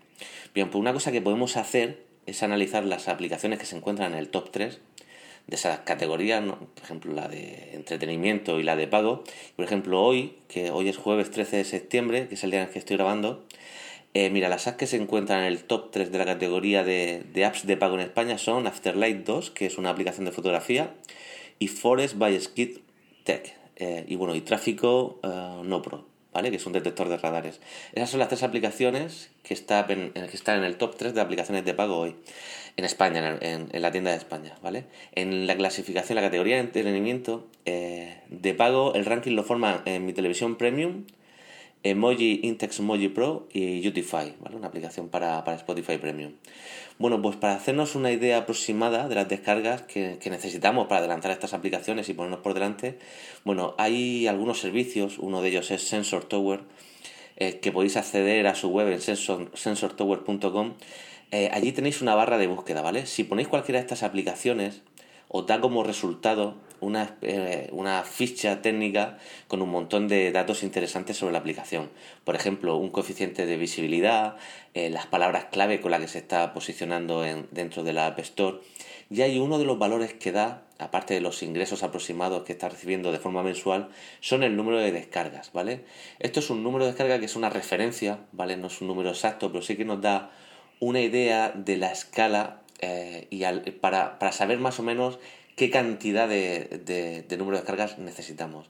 Bien, 0.53 0.69
pues 0.69 0.79
una 0.79 0.91
cosa 0.91 1.13
que 1.13 1.21
podemos 1.21 1.55
hacer 1.55 2.03
es 2.25 2.43
analizar 2.43 2.83
las 2.83 3.07
aplicaciones 3.07 3.59
que 3.59 3.65
se 3.65 3.77
encuentran 3.77 4.11
en 4.11 4.19
el 4.19 4.27
top 4.27 4.51
3 4.51 4.81
de 5.47 5.55
esas 5.55 5.79
categorías, 5.79 6.43
por 6.43 6.83
ejemplo 6.83 7.13
la 7.13 7.27
de 7.27 7.71
entretenimiento 7.73 8.59
y 8.59 8.63
la 8.63 8.75
de 8.75 8.87
pago. 8.87 9.23
Por 9.55 9.65
ejemplo, 9.65 10.01
hoy, 10.01 10.35
que 10.47 10.71
hoy 10.71 10.89
es 10.89 10.97
jueves 10.97 11.31
13 11.31 11.57
de 11.57 11.63
septiembre, 11.65 12.27
que 12.27 12.35
es 12.35 12.43
el 12.43 12.51
día 12.51 12.61
en 12.61 12.67
el 12.67 12.73
que 12.73 12.79
estoy 12.79 12.97
grabando, 12.97 13.45
eh, 14.15 14.29
mira, 14.29 14.47
las 14.47 14.65
apps 14.65 14.77
que 14.77 14.87
se 14.87 14.95
encuentran 14.95 15.41
en 15.41 15.47
el 15.47 15.65
top 15.65 15.91
3 15.91 16.09
de 16.09 16.17
la 16.17 16.23
categoría 16.23 16.85
de, 16.85 17.45
apps 17.45 17.67
de 17.67 17.75
pago 17.75 17.95
en 17.95 17.99
España 17.99 18.37
son 18.37 18.65
Afterlight 18.65 19.25
2, 19.25 19.51
que 19.51 19.65
es 19.65 19.77
una 19.77 19.89
aplicación 19.89 20.23
de 20.23 20.31
fotografía, 20.31 20.95
y 21.59 21.67
Forest 21.67 22.17
by 22.17 22.39
Skid 22.39 22.77
Tech, 23.25 23.53
eh, 23.75 24.05
y 24.07 24.15
bueno, 24.15 24.33
y 24.33 24.39
Tráfico 24.39 25.19
uh, 25.21 25.65
No 25.65 25.81
Pro, 25.81 26.05
¿vale? 26.35 26.51
Que 26.51 26.57
es 26.57 26.65
un 26.65 26.73
detector 26.73 27.07
de 27.07 27.17
radares. 27.17 27.61
Esas 27.93 28.09
son 28.09 28.19
las 28.19 28.27
tres 28.27 28.43
aplicaciones 28.43 29.31
que, 29.41 29.53
está 29.53 29.87
que 29.87 30.11
están 30.33 30.59
en 30.59 30.65
el 30.65 30.75
top 30.75 30.97
3 30.97 31.15
de 31.15 31.21
aplicaciones 31.21 31.63
de 31.63 31.73
pago 31.73 31.97
hoy 31.97 32.15
en 32.75 32.83
España, 32.83 33.37
en, 33.39 33.69
la 33.71 33.91
tienda 33.91 34.11
de 34.11 34.17
España, 34.17 34.53
¿vale? 34.61 34.83
En 35.13 35.47
la 35.47 35.55
clasificación, 35.55 36.17
la 36.17 36.21
categoría 36.21 36.55
de 36.55 36.61
entretenimiento 36.61 37.47
eh, 37.63 38.19
de 38.27 38.53
pago, 38.53 38.93
el 38.95 39.05
ranking 39.05 39.31
lo 39.31 39.43
forma 39.43 39.81
en 39.85 40.05
mi 40.05 40.11
televisión 40.11 40.57
premium, 40.57 41.05
Emoji, 41.85 42.39
Intex 42.43 42.79
Emoji 42.79 43.09
Pro 43.09 43.47
y 43.53 43.87
Utify, 43.87 44.33
¿vale? 44.39 44.55
Una 44.55 44.67
aplicación 44.67 45.09
para, 45.09 45.43
Spotify 45.55 45.97
Premium. 45.97 46.33
Bueno, 46.97 47.21
pues 47.21 47.35
para 47.35 47.53
hacernos 47.53 47.93
una 47.95 48.11
idea 48.11 48.39
aproximada 48.39 49.07
de 49.07 49.15
las 49.15 49.29
descargas 49.29 49.83
que, 49.83 50.17
necesitamos 50.25 50.87
para 50.87 50.99
adelantar 50.99 51.31
estas 51.31 51.53
aplicaciones 51.53 52.09
y 52.09 52.13
ponernos 52.13 52.39
por 52.39 52.55
delante, 52.55 52.97
bueno, 53.43 53.75
hay 53.77 54.27
algunos 54.27 54.59
servicios, 54.59 55.19
uno 55.19 55.41
de 55.41 55.49
ellos 55.49 55.69
es 55.69 55.87
Sensor 55.87 56.25
Tower, 56.25 56.61
eh, 57.37 57.59
que 57.59 57.71
podéis 57.71 57.97
acceder 57.97 58.47
a 58.47 58.55
su 58.55 58.69
web 58.69 58.91
en 58.91 59.01
sensortower.com 59.01 60.73
eh, 61.31 61.49
allí 61.51 61.71
tenéis 61.71 62.01
una 62.01 62.15
barra 62.15 62.37
de 62.37 62.47
búsqueda, 62.47 62.81
¿vale? 62.81 63.05
Si 63.05 63.23
ponéis 63.23 63.47
cualquiera 63.47 63.79
de 63.79 63.83
estas 63.83 64.03
aplicaciones, 64.03 64.81
os 65.27 65.45
da 65.45 65.59
como 65.59 65.83
resultado 65.83 66.55
una, 66.85 67.17
eh, 67.21 67.69
una, 67.71 68.03
ficha 68.03 68.61
técnica 68.61 69.17
con 69.47 69.61
un 69.61 69.69
montón 69.69 70.07
de 70.07 70.31
datos 70.31 70.63
interesantes 70.63 71.17
sobre 71.17 71.33
la 71.33 71.39
aplicación. 71.39 71.89
Por 72.23 72.35
ejemplo, 72.35 72.77
un 72.77 72.89
coeficiente 72.89 73.45
de 73.45 73.57
visibilidad, 73.57 74.37
eh, 74.73 74.89
las 74.89 75.07
palabras 75.07 75.45
clave 75.51 75.81
con 75.81 75.91
las 75.91 76.01
que 76.01 76.07
se 76.07 76.19
está 76.19 76.53
posicionando 76.53 77.25
en, 77.25 77.47
dentro 77.51 77.83
de 77.83 77.93
la 77.93 78.07
App 78.07 78.19
Store. 78.19 78.59
Y 79.09 79.21
hay 79.21 79.39
uno 79.39 79.57
de 79.59 79.65
los 79.65 79.77
valores 79.77 80.13
que 80.13 80.31
da, 80.31 80.63
aparte 80.79 81.13
de 81.13 81.21
los 81.21 81.43
ingresos 81.43 81.83
aproximados 81.83 82.43
que 82.43 82.53
está 82.53 82.69
recibiendo 82.69 83.11
de 83.11 83.19
forma 83.19 83.43
mensual, 83.43 83.89
son 84.19 84.43
el 84.43 84.55
número 84.55 84.79
de 84.79 84.91
descargas, 84.91 85.51
¿vale? 85.53 85.85
Esto 86.19 86.39
es 86.39 86.49
un 86.49 86.63
número 86.63 86.85
de 86.85 86.91
descarga 86.91 87.19
que 87.19 87.25
es 87.25 87.35
una 87.35 87.49
referencia, 87.49 88.19
¿vale? 88.31 88.57
No 88.57 88.67
es 88.67 88.81
un 88.81 88.87
número 88.87 89.09
exacto, 89.09 89.51
pero 89.51 89.63
sí 89.63 89.75
que 89.75 89.85
nos 89.85 90.01
da 90.01 90.31
una 90.79 91.01
idea 91.01 91.51
de 91.55 91.77
la 91.77 91.91
escala 91.91 92.61
eh, 92.79 93.27
y 93.29 93.43
para, 93.71 94.31
saber 94.31 94.59
más 94.59 94.79
o 94.79 94.83
menos 94.83 95.19
qué 95.55 95.69
cantidad 95.69 96.27
de, 96.27 97.25
número 97.37 97.57
de 97.57 97.61
descargas 97.61 97.97
necesitamos. 97.97 98.69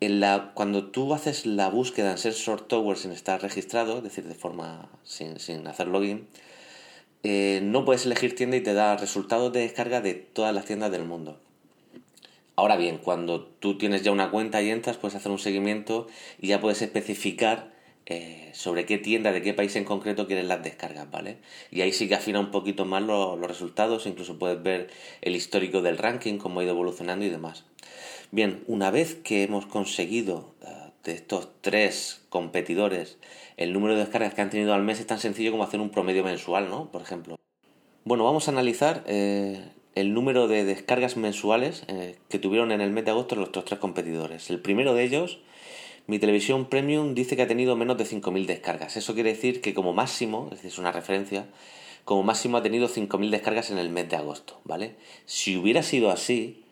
En 0.00 0.20
la, 0.20 0.50
cuando 0.54 0.86
tú 0.86 1.14
haces 1.14 1.46
la 1.46 1.68
búsqueda 1.68 2.10
en 2.10 2.18
Sensor 2.18 2.60
Tower 2.60 2.96
sin 2.96 3.12
estar 3.12 3.40
registrado, 3.40 3.98
es 3.98 4.02
decir, 4.02 4.24
de 4.24 4.34
forma 4.34 4.88
sin, 5.04 5.66
hacer 5.66 5.86
login, 5.86 6.26
eh, 7.22 7.60
no 7.62 7.84
puedes 7.84 8.04
elegir 8.04 8.34
tienda 8.34 8.56
y 8.56 8.62
te 8.62 8.74
da 8.74 8.96
resultados 8.96 9.52
de 9.52 9.60
descarga 9.60 10.00
de 10.00 10.14
todas 10.14 10.52
las 10.52 10.64
tiendas 10.64 10.90
del 10.90 11.04
mundo. 11.04 11.38
Ahora 12.56 12.76
bien, 12.76 12.98
cuando 12.98 13.42
tú 13.44 13.78
tienes 13.78 14.02
ya 14.02 14.10
una 14.10 14.30
cuenta 14.30 14.60
y 14.60 14.70
entras, 14.70 14.96
puedes 14.96 15.14
hacer 15.14 15.30
un 15.32 15.38
seguimiento 15.38 16.08
y 16.40 16.48
ya 16.48 16.60
puedes 16.60 16.82
especificar 16.82 17.71
eh, 18.06 18.50
sobre 18.52 18.84
qué 18.84 18.98
tienda, 18.98 19.30
de 19.30 19.42
qué 19.42 19.54
país 19.54 19.76
en 19.76 19.84
concreto 19.84 20.26
quieren 20.26 20.48
las 20.48 20.62
descargas, 20.64 21.08
¿vale? 21.08 21.38
Y 21.70 21.82
ahí 21.82 21.92
sí 21.92 22.08
que 22.08 22.16
afina 22.16 22.40
un 22.40 22.50
poquito 22.50 22.84
más 22.84 23.00
los, 23.00 23.38
resultados, 23.40 24.06
incluso 24.06 24.40
puedes 24.40 24.60
ver 24.60 24.90
el 25.20 25.36
histórico 25.36 25.82
del 25.82 25.98
ranking, 25.98 26.38
cómo 26.38 26.58
ha 26.58 26.64
ido 26.64 26.72
evolucionando 26.72 27.24
y 27.24 27.28
demás. 27.28 27.64
Bien, 28.32 28.64
una 28.66 28.90
vez 28.90 29.14
que 29.14 29.44
hemos 29.44 29.66
conseguido 29.66 30.52
eh, 30.62 30.66
de 31.04 31.12
estos 31.12 31.48
tres 31.60 32.22
competidores 32.28 33.18
el 33.56 33.72
número 33.72 33.94
de 33.94 34.00
descargas 34.00 34.34
que 34.34 34.40
han 34.40 34.50
tenido 34.50 34.74
al 34.74 34.82
mes, 34.82 34.98
es 34.98 35.06
tan 35.06 35.20
sencillo 35.20 35.52
como 35.52 35.62
hacer 35.62 35.78
un 35.78 35.90
promedio 35.90 36.24
mensual, 36.24 36.70
¿no? 36.70 36.90
Por 36.90 37.02
ejemplo. 37.02 37.36
Bueno, 38.04 38.24
vamos 38.24 38.48
a 38.48 38.50
analizar 38.50 39.04
eh, 39.06 39.70
el 39.94 40.12
número 40.12 40.48
de 40.48 40.64
descargas 40.64 41.16
mensuales 41.16 41.84
que 42.28 42.38
tuvieron 42.40 42.72
en 42.72 42.80
el 42.80 42.90
mes 42.90 43.04
de 43.04 43.12
agosto 43.12 43.36
los 43.36 43.50
otros 43.50 43.66
tres 43.66 43.78
competidores. 43.78 44.50
El 44.50 44.58
primero 44.58 44.92
de 44.92 45.04
ellos 45.04 45.38
mi 46.06 46.18
televisión 46.18 46.66
premium 46.66 47.14
dice 47.14 47.36
que 47.36 47.42
ha 47.42 47.48
tenido 47.48 47.76
menos 47.76 47.96
de 47.96 48.04
5.000 48.04 48.46
descargas. 48.46 48.96
Eso 48.96 49.14
quiere 49.14 49.30
decir 49.30 49.60
que 49.60 49.74
como 49.74 49.92
máximo, 49.92 50.44
es 50.46 50.58
decir, 50.58 50.70
es 50.70 50.78
una 50.78 50.92
referencia, 50.92 51.46
como 52.04 52.22
máximo 52.22 52.56
ha 52.56 52.62
tenido 52.62 52.88
5.000 52.88 53.30
descargas 53.30 53.70
en 53.70 53.78
el 53.78 53.90
mes 53.90 54.08
de 54.08 54.16
agosto, 54.16 54.60
¿vale? 54.64 54.96
Si 55.26 55.56
hubiera 55.56 55.82
sido 55.82 56.10
así, 56.10 56.64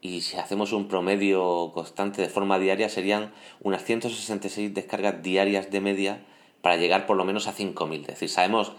y 0.00 0.20
si 0.20 0.36
hacemos 0.36 0.72
un 0.72 0.88
promedio 0.88 1.72
constante 1.74 2.22
de 2.22 2.28
forma 2.28 2.58
diaria, 2.58 2.88
serían 2.88 3.32
unas 3.60 3.84
166 3.84 4.72
descargas 4.72 5.22
diarias 5.22 5.70
de 5.70 5.80
media 5.80 6.24
para 6.62 6.76
llegar 6.76 7.06
por 7.06 7.16
lo 7.16 7.24
menos 7.24 7.48
a 7.48 7.54
5.000. 7.54 8.00
Es 8.02 8.06
decir, 8.06 8.28
sabemos 8.28 8.72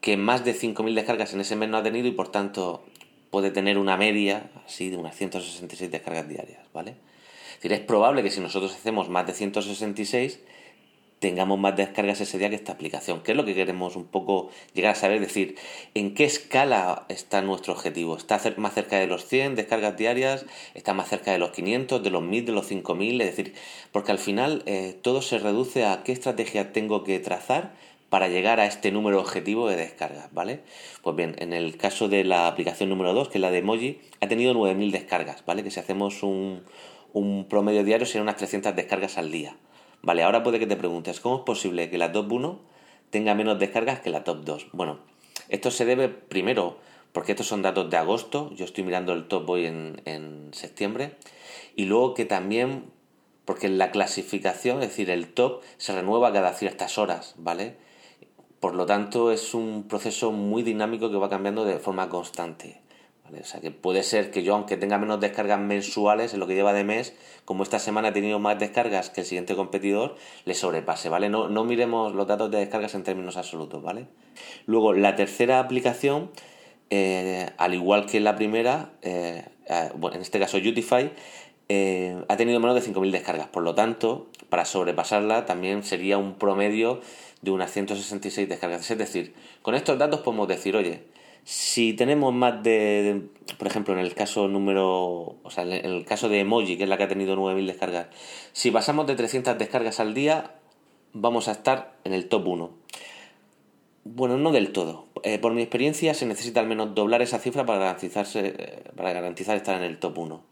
que 0.00 0.16
más 0.16 0.44
de 0.44 0.54
5.000 0.54 0.94
descargas 0.94 1.34
en 1.34 1.40
ese 1.40 1.56
mes 1.56 1.68
no 1.68 1.78
ha 1.78 1.82
tenido 1.82 2.06
y 2.06 2.12
por 2.12 2.28
tanto 2.28 2.84
puede 3.30 3.50
tener 3.50 3.78
una 3.78 3.96
media 3.96 4.50
así 4.66 4.90
de 4.90 4.96
unas 4.96 5.16
166 5.16 5.90
descargas 5.90 6.28
diarias, 6.28 6.60
¿vale? 6.72 6.94
Es 7.70 7.80
probable 7.80 8.22
que 8.22 8.30
si 8.30 8.40
nosotros 8.40 8.74
hacemos 8.74 9.08
más 9.08 9.26
de 9.26 9.34
166, 9.34 10.40
tengamos 11.22 11.56
más 11.56 11.76
descargas 11.76 12.20
ese 12.20 12.36
día 12.36 12.50
que 12.50 12.56
esta 12.56 12.72
aplicación. 12.72 13.22
¿Qué 13.22 13.30
es 13.30 13.36
lo 13.36 13.44
que 13.44 13.54
queremos 13.54 13.94
un 13.94 14.06
poco 14.06 14.50
llegar 14.74 14.90
a 14.90 14.94
saber? 14.96 15.22
Es 15.22 15.28
decir, 15.28 15.54
¿en 15.94 16.14
qué 16.14 16.24
escala 16.24 17.06
está 17.08 17.42
nuestro 17.42 17.74
objetivo? 17.74 18.16
¿Está 18.16 18.40
más 18.56 18.74
cerca 18.74 18.98
de 18.98 19.06
los 19.06 19.26
100 19.26 19.54
descargas 19.54 19.96
diarias? 19.96 20.44
¿Está 20.74 20.94
más 20.94 21.08
cerca 21.08 21.30
de 21.30 21.38
los 21.38 21.50
500, 21.52 22.02
de 22.02 22.10
los 22.10 22.22
1000, 22.22 22.46
de 22.46 22.52
los 22.52 22.66
5000? 22.66 23.20
Es 23.20 23.36
decir, 23.36 23.54
porque 23.92 24.10
al 24.10 24.18
final 24.18 24.64
eh, 24.66 24.98
todo 25.00 25.22
se 25.22 25.38
reduce 25.38 25.84
a 25.84 26.02
qué 26.02 26.10
estrategia 26.10 26.72
tengo 26.72 27.04
que 27.04 27.20
trazar 27.20 27.72
para 28.10 28.26
llegar 28.26 28.58
a 28.58 28.66
este 28.66 28.90
número 28.90 29.20
objetivo 29.20 29.68
de 29.68 29.76
descargas, 29.76 30.34
¿vale? 30.34 30.60
Pues 31.02 31.14
bien, 31.16 31.36
en 31.38 31.52
el 31.52 31.76
caso 31.76 32.08
de 32.08 32.24
la 32.24 32.48
aplicación 32.48 32.90
número 32.90 33.14
2, 33.14 33.28
que 33.28 33.38
es 33.38 33.42
la 33.42 33.50
de 33.52 33.58
Emoji, 33.58 34.00
ha 34.20 34.28
tenido 34.28 34.52
9.000 34.52 34.90
descargas, 34.90 35.46
¿vale? 35.46 35.62
Que 35.62 35.70
si 35.70 35.80
hacemos 35.80 36.22
un, 36.22 36.62
un 37.12 37.46
promedio 37.48 37.84
diario 37.84 38.06
serían 38.06 38.24
unas 38.24 38.36
300 38.36 38.74
descargas 38.74 39.18
al 39.18 39.30
día. 39.30 39.56
Vale, 40.02 40.22
ahora 40.22 40.42
puede 40.42 40.58
que 40.58 40.66
te 40.66 40.76
preguntes, 40.76 41.20
¿cómo 41.20 41.36
es 41.36 41.42
posible 41.42 41.90
que 41.90 41.98
la 41.98 42.12
top 42.12 42.32
1 42.32 42.60
tenga 43.10 43.34
menos 43.34 43.58
descargas 43.58 44.00
que 44.00 44.10
la 44.10 44.24
top 44.24 44.44
2? 44.44 44.66
Bueno, 44.72 44.98
esto 45.48 45.70
se 45.70 45.84
debe 45.84 46.08
primero 46.08 46.78
porque 47.12 47.32
estos 47.32 47.46
son 47.46 47.62
datos 47.62 47.90
de 47.90 47.96
agosto, 47.96 48.50
yo 48.54 48.64
estoy 48.64 48.84
mirando 48.84 49.12
el 49.12 49.28
top 49.28 49.48
hoy 49.50 49.66
en, 49.66 50.00
en 50.06 50.48
septiembre, 50.52 51.16
y 51.76 51.84
luego 51.84 52.14
que 52.14 52.24
también, 52.24 52.86
porque 53.44 53.68
la 53.68 53.90
clasificación, 53.90 54.82
es 54.82 54.88
decir, 54.88 55.10
el 55.10 55.32
top 55.32 55.62
se 55.76 55.94
renueva 55.94 56.32
cada 56.32 56.54
ciertas 56.54 56.98
horas, 56.98 57.34
¿vale? 57.36 57.76
Por 58.60 58.74
lo 58.74 58.86
tanto, 58.86 59.32
es 59.32 59.54
un 59.54 59.88
proceso 59.88 60.32
muy 60.32 60.62
dinámico 60.62 61.10
que 61.10 61.16
va 61.16 61.28
cambiando 61.28 61.64
de 61.64 61.78
forma 61.78 62.08
constante. 62.08 62.80
O 63.30 63.44
sea 63.44 63.60
que 63.60 63.70
puede 63.70 64.02
ser 64.02 64.30
que 64.30 64.42
yo, 64.42 64.54
aunque 64.54 64.76
tenga 64.76 64.98
menos 64.98 65.18
descargas 65.20 65.58
mensuales 65.58 66.34
en 66.34 66.40
lo 66.40 66.46
que 66.46 66.54
lleva 66.54 66.72
de 66.72 66.84
mes, 66.84 67.14
como 67.44 67.62
esta 67.62 67.78
semana 67.78 68.08
he 68.08 68.12
tenido 68.12 68.38
más 68.38 68.58
descargas 68.58 69.10
que 69.10 69.22
el 69.22 69.26
siguiente 69.26 69.56
competidor, 69.56 70.16
le 70.44 70.54
sobrepase, 70.54 71.08
¿vale? 71.08 71.28
No, 71.28 71.48
no 71.48 71.64
miremos 71.64 72.14
los 72.14 72.26
datos 72.26 72.50
de 72.50 72.58
descargas 72.58 72.94
en 72.94 73.04
términos 73.04 73.36
absolutos, 73.36 73.82
¿vale? 73.82 74.06
Luego, 74.66 74.92
la 74.92 75.16
tercera 75.16 75.60
aplicación, 75.60 76.30
eh, 76.90 77.48
al 77.56 77.74
igual 77.74 78.06
que 78.06 78.20
la 78.20 78.36
primera, 78.36 78.90
eh, 79.00 79.44
eh, 79.66 79.90
bueno, 79.96 80.16
en 80.16 80.22
este 80.22 80.38
caso 80.38 80.58
Utify, 80.58 81.10
ha 82.28 82.36
tenido 82.36 82.60
menos 82.60 82.74
de 82.74 82.82
5.000 82.82 83.10
descargas. 83.12 83.46
Por 83.46 83.62
lo 83.62 83.74
tanto, 83.74 84.26
para 84.50 84.66
sobrepasarla 84.66 85.46
también 85.46 85.84
sería 85.84 86.18
un 86.18 86.34
promedio 86.34 87.00
de 87.40 87.50
unas 87.50 87.72
166 87.72 88.46
descargas. 88.46 88.90
Es 88.90 88.98
decir, 88.98 89.34
con 89.62 89.74
estos 89.74 89.98
datos 89.98 90.20
podemos 90.20 90.48
decir, 90.48 90.76
oye, 90.76 91.04
si 91.44 91.92
tenemos 91.94 92.32
más 92.32 92.62
de, 92.62 93.22
por 93.58 93.66
ejemplo, 93.66 93.94
en 93.94 94.00
el 94.00 94.14
caso 94.14 94.48
número, 94.48 95.36
o 95.42 95.50
sea, 95.50 95.64
en 95.64 95.84
el 95.84 96.04
caso 96.04 96.28
de 96.28 96.40
Emoji, 96.40 96.76
que 96.76 96.84
es 96.84 96.88
la 96.88 96.96
que 96.96 97.04
ha 97.04 97.08
tenido 97.08 97.36
9.000 97.36 97.66
descargas, 97.66 98.06
si 98.52 98.70
pasamos 98.70 99.06
de 99.06 99.16
300 99.16 99.58
descargas 99.58 99.98
al 99.98 100.14
día, 100.14 100.54
vamos 101.12 101.48
a 101.48 101.52
estar 101.52 101.96
en 102.04 102.12
el 102.12 102.28
top 102.28 102.46
1. 102.46 102.70
Bueno, 104.04 104.36
no 104.36 104.52
del 104.52 104.72
todo. 104.72 105.06
Eh, 105.22 105.38
por 105.38 105.52
mi 105.52 105.62
experiencia 105.62 106.14
se 106.14 106.26
necesita 106.26 106.60
al 106.60 106.66
menos 106.66 106.94
doblar 106.94 107.22
esa 107.22 107.38
cifra 107.38 107.64
para, 107.66 107.78
garantizarse, 107.78 108.54
eh, 108.58 108.82
para 108.96 109.12
garantizar 109.12 109.56
estar 109.56 109.76
en 109.76 109.84
el 109.84 109.98
top 109.98 110.18
1. 110.18 110.42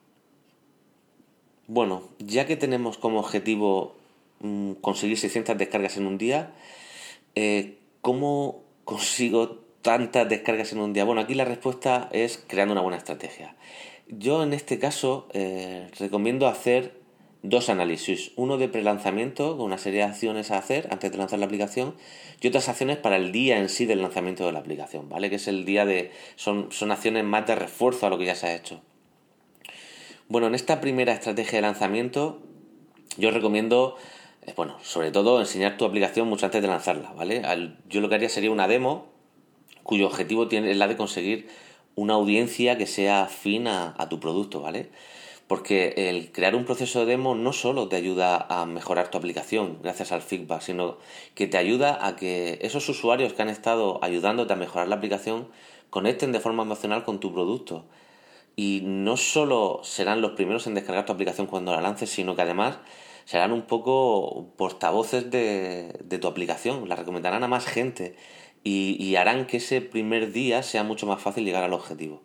Bueno, 1.67 2.03
ya 2.19 2.47
que 2.47 2.57
tenemos 2.57 2.99
como 2.99 3.21
objetivo 3.21 3.95
mm, 4.41 4.73
conseguir 4.75 5.19
600 5.19 5.57
descargas 5.57 5.97
en 5.97 6.07
un 6.07 6.19
día, 6.19 6.53
eh, 7.37 7.79
¿cómo 8.01 8.63
consigo 8.85 9.59
tantas 9.83 10.29
descargas 10.29 10.73
en 10.73 10.81
un 10.81 10.93
día? 10.93 11.05
Bueno, 11.05 11.21
aquí 11.21 11.35
la 11.35 11.45
respuesta 11.45 12.09
es 12.13 12.43
creando 12.47 12.73
una 12.73 12.83
buena 12.83 12.99
estrategia. 12.99 13.57
Yo 14.09 14.43
en 14.43 14.53
este 14.53 14.79
caso 14.79 15.29
eh, 15.33 15.89
recomiendo 15.99 16.47
hacer 16.47 17.01
dos 17.43 17.71
análisis, 17.71 18.33
uno 18.37 18.59
de 18.59 18.69
prelanzamiento 18.69 19.57
con 19.57 19.67
una 19.67 19.79
serie 19.79 20.01
de 20.01 20.07
acciones 20.07 20.51
a 20.51 20.59
hacer 20.59 20.89
antes 20.91 21.11
de 21.11 21.17
lanzar 21.17 21.39
la 21.39 21.47
aplicación 21.47 21.95
y 22.41 22.49
otras 22.49 22.69
acciones 22.69 22.99
para 22.99 23.17
el 23.17 23.33
día 23.33 23.59
en 23.59 23.69
sí 23.69 23.87
del 23.87 24.03
lanzamiento 24.03 24.45
de 24.45 24.53
la 24.53 24.59
aplicación, 24.59 25.09
¿vale? 25.09 25.31
Que 25.31 25.37
es 25.37 25.49
el 25.49 25.65
día 25.65 25.87
de 25.87 26.11
son 26.37 26.71
son 26.71 26.91
acciones 26.91 27.25
más 27.25 27.47
de 27.47 27.55
refuerzo 27.55 28.07
a 28.07 28.11
lo 28.11 28.19
que 28.19 28.27
ya 28.27 28.35
se 28.35 28.49
ha 28.49 28.55
hecho. 28.55 28.83
Bueno, 30.29 30.49
en 30.49 30.55
esta 30.55 30.81
primera 30.81 31.13
estrategia 31.13 31.59
de 31.59 31.63
lanzamiento 31.63 32.43
yo 33.17 33.31
recomiendo 33.31 33.97
eh, 34.43 34.53
bueno, 34.57 34.79
sobre 34.83 35.11
todo 35.11 35.41
enseñar 35.41 35.77
tu 35.77 35.85
aplicación 35.85 36.29
mucho 36.29 36.47
antes 36.47 36.61
de 36.61 36.69
lanzarla, 36.69 37.13
¿vale? 37.13 37.43
Yo 37.89 38.01
lo 38.01 38.09
que 38.09 38.17
haría 38.17 38.29
sería 38.29 38.51
una 38.51 38.69
demo 38.69 39.10
cuyo 39.83 40.07
objetivo 40.07 40.49
tiene, 40.49 40.71
es 40.71 40.77
la 40.77 40.89
de 40.89 40.97
conseguir 40.97 41.49
una 41.95 42.15
audiencia 42.15 42.79
que 42.79 42.87
sea 42.87 43.23
afín 43.23 43.67
a, 43.67 43.95
tu 44.09 44.21
producto, 44.21 44.61
¿vale? 44.61 44.91
Porque 45.47 45.95
el 46.09 46.33
crear 46.33 46.55
un 46.55 46.65
proceso 46.65 47.01
de 47.01 47.07
demo 47.07 47.35
no 47.35 47.53
solo 47.53 47.89
te 47.89 47.97
ayuda 47.97 48.47
a 48.49 48.65
mejorar 48.67 49.11
tu 49.11 49.19
aplicación 49.19 49.79
gracias 49.83 50.13
al 50.13 50.23
feedback, 50.23 50.63
sino 50.63 50.99
que 51.35 51.49
te 51.49 51.59
ayuda 51.59 52.07
a 52.07 52.17
que 52.17 52.59
esos 52.63 52.89
usuarios 52.89 53.33
que 53.33 53.43
han 53.43 53.49
estado 53.49 53.99
ayudándote 54.03 54.53
a 54.53 54.57
mejorar 54.57 54.89
la 54.89 54.97
aplicación 54.97 55.49
conecten 55.91 56.33
de 56.33 56.41
forma 56.41 56.63
emocional 56.63 57.05
con 57.05 57.19
tu 57.19 57.33
producto. 57.33 57.85
Y 58.57 58.83
no 58.85 59.17
solo 59.17 59.81
serán 59.83 60.21
los 60.21 60.33
primeros 60.33 60.67
en 60.67 60.75
descargar 60.75 61.07
tu 61.07 61.13
aplicación 61.13 61.47
cuando 61.47 61.73
la 61.73 61.81
lances, 61.81 62.11
sino 62.11 62.37
que 62.37 62.43
además 62.43 62.79
serán 63.25 63.53
un 63.53 63.63
poco 63.63 64.53
portavoces 64.57 65.31
de, 65.31 65.99
de 66.05 66.19
tu 66.19 66.29
aplicación, 66.29 66.89
la 66.89 66.97
recomendarán 66.97 67.43
a 67.43 67.49
más 67.49 67.67
gente 67.67 68.17
y, 68.63 69.17
harán 69.17 69.47
que 69.47 69.57
ese 69.57 69.81
primer 69.81 70.33
día 70.33 70.63
sea 70.63 70.85
mucho 70.85 71.07
más 71.07 71.23
fácil 71.23 71.45
llegar 71.45 71.65
al 71.65 71.73
objetivo. 71.73 72.21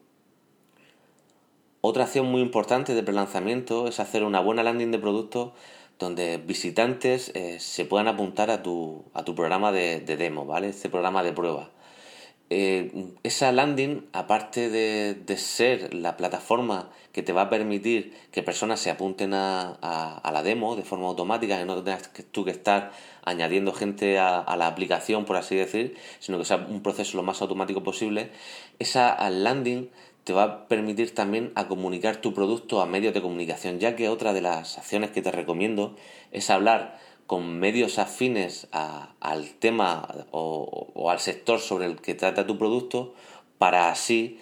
Otra 1.81 2.03
acción 2.03 2.25
muy 2.25 2.41
importante 2.41 2.93
de 2.93 3.03
prelanzamiento 3.03 3.87
es 3.87 3.99
hacer 3.99 4.23
una 4.23 4.39
buena 4.41 4.63
landing 4.63 4.91
de 4.91 4.99
producto 4.99 5.53
donde 5.99 6.37
visitantes 6.37 7.31
eh, 7.35 7.59
se 7.59 7.85
puedan 7.85 8.07
apuntar 8.07 8.49
a 8.51 8.63
tu, 8.63 9.05
a 9.13 9.23
tu 9.23 9.35
programa 9.35 9.71
de, 9.71 10.01
de, 10.01 10.17
demo, 10.17 10.45
¿vale? 10.45 10.69
Este 10.69 10.89
programa 10.89 11.23
de 11.23 11.31
prueba. 11.31 11.69
Eh, 12.51 13.13
esa 13.23 13.51
landing, 13.51 14.07
aparte 14.13 14.69
de, 14.69 15.37
ser 15.37 15.95
la 15.95 16.15
plataforma 16.15 16.91
que 17.11 17.23
te 17.23 17.33
va 17.33 17.43
a 17.43 17.49
permitir 17.49 18.13
que 18.31 18.43
personas 18.43 18.79
se 18.79 18.91
apunten 18.91 19.33
a, 19.33 20.21
la 20.31 20.43
demo 20.43 20.75
de 20.75 20.83
forma 20.83 21.07
automática, 21.07 21.57
que 21.57 21.65
no 21.65 21.83
tengas 21.83 22.07
que, 22.09 22.21
tú 22.21 22.45
que 22.45 22.51
estar 22.51 22.91
añadiendo 23.23 23.73
gente 23.73 24.19
a, 24.19 24.55
la 24.57 24.67
aplicación, 24.67 25.25
por 25.25 25.37
así 25.37 25.55
decir, 25.55 25.95
sino 26.19 26.37
que 26.37 26.45
sea 26.45 26.57
un 26.57 26.83
proceso 26.83 27.17
lo 27.17 27.23
más 27.23 27.41
automático 27.41 27.83
posible, 27.83 28.29
esa 28.79 29.29
landing 29.29 29.89
te 30.23 30.33
va 30.33 30.43
a 30.43 30.67
permitir 30.67 31.13
también 31.15 31.51
a 31.55 31.67
comunicar 31.67 32.17
tu 32.17 32.33
producto 32.33 32.81
a 32.81 32.85
medios 32.85 33.13
de 33.13 33.21
comunicación, 33.21 33.79
ya 33.79 33.95
que 33.95 34.09
otra 34.09 34.33
de 34.33 34.41
las 34.41 34.77
acciones 34.77 35.11
que 35.11 35.21
te 35.21 35.31
recomiendo 35.31 35.95
es 36.31 36.49
hablar 36.49 36.99
con 37.27 37.59
medios 37.59 37.97
afines 37.99 38.67
al 38.71 39.49
tema 39.59 40.07
o, 40.31 41.09
al 41.09 41.19
sector 41.19 41.59
sobre 41.59 41.85
el 41.85 42.01
que 42.01 42.13
trata 42.13 42.45
tu 42.45 42.57
producto 42.57 43.13
para 43.57 43.89
así 43.89 44.39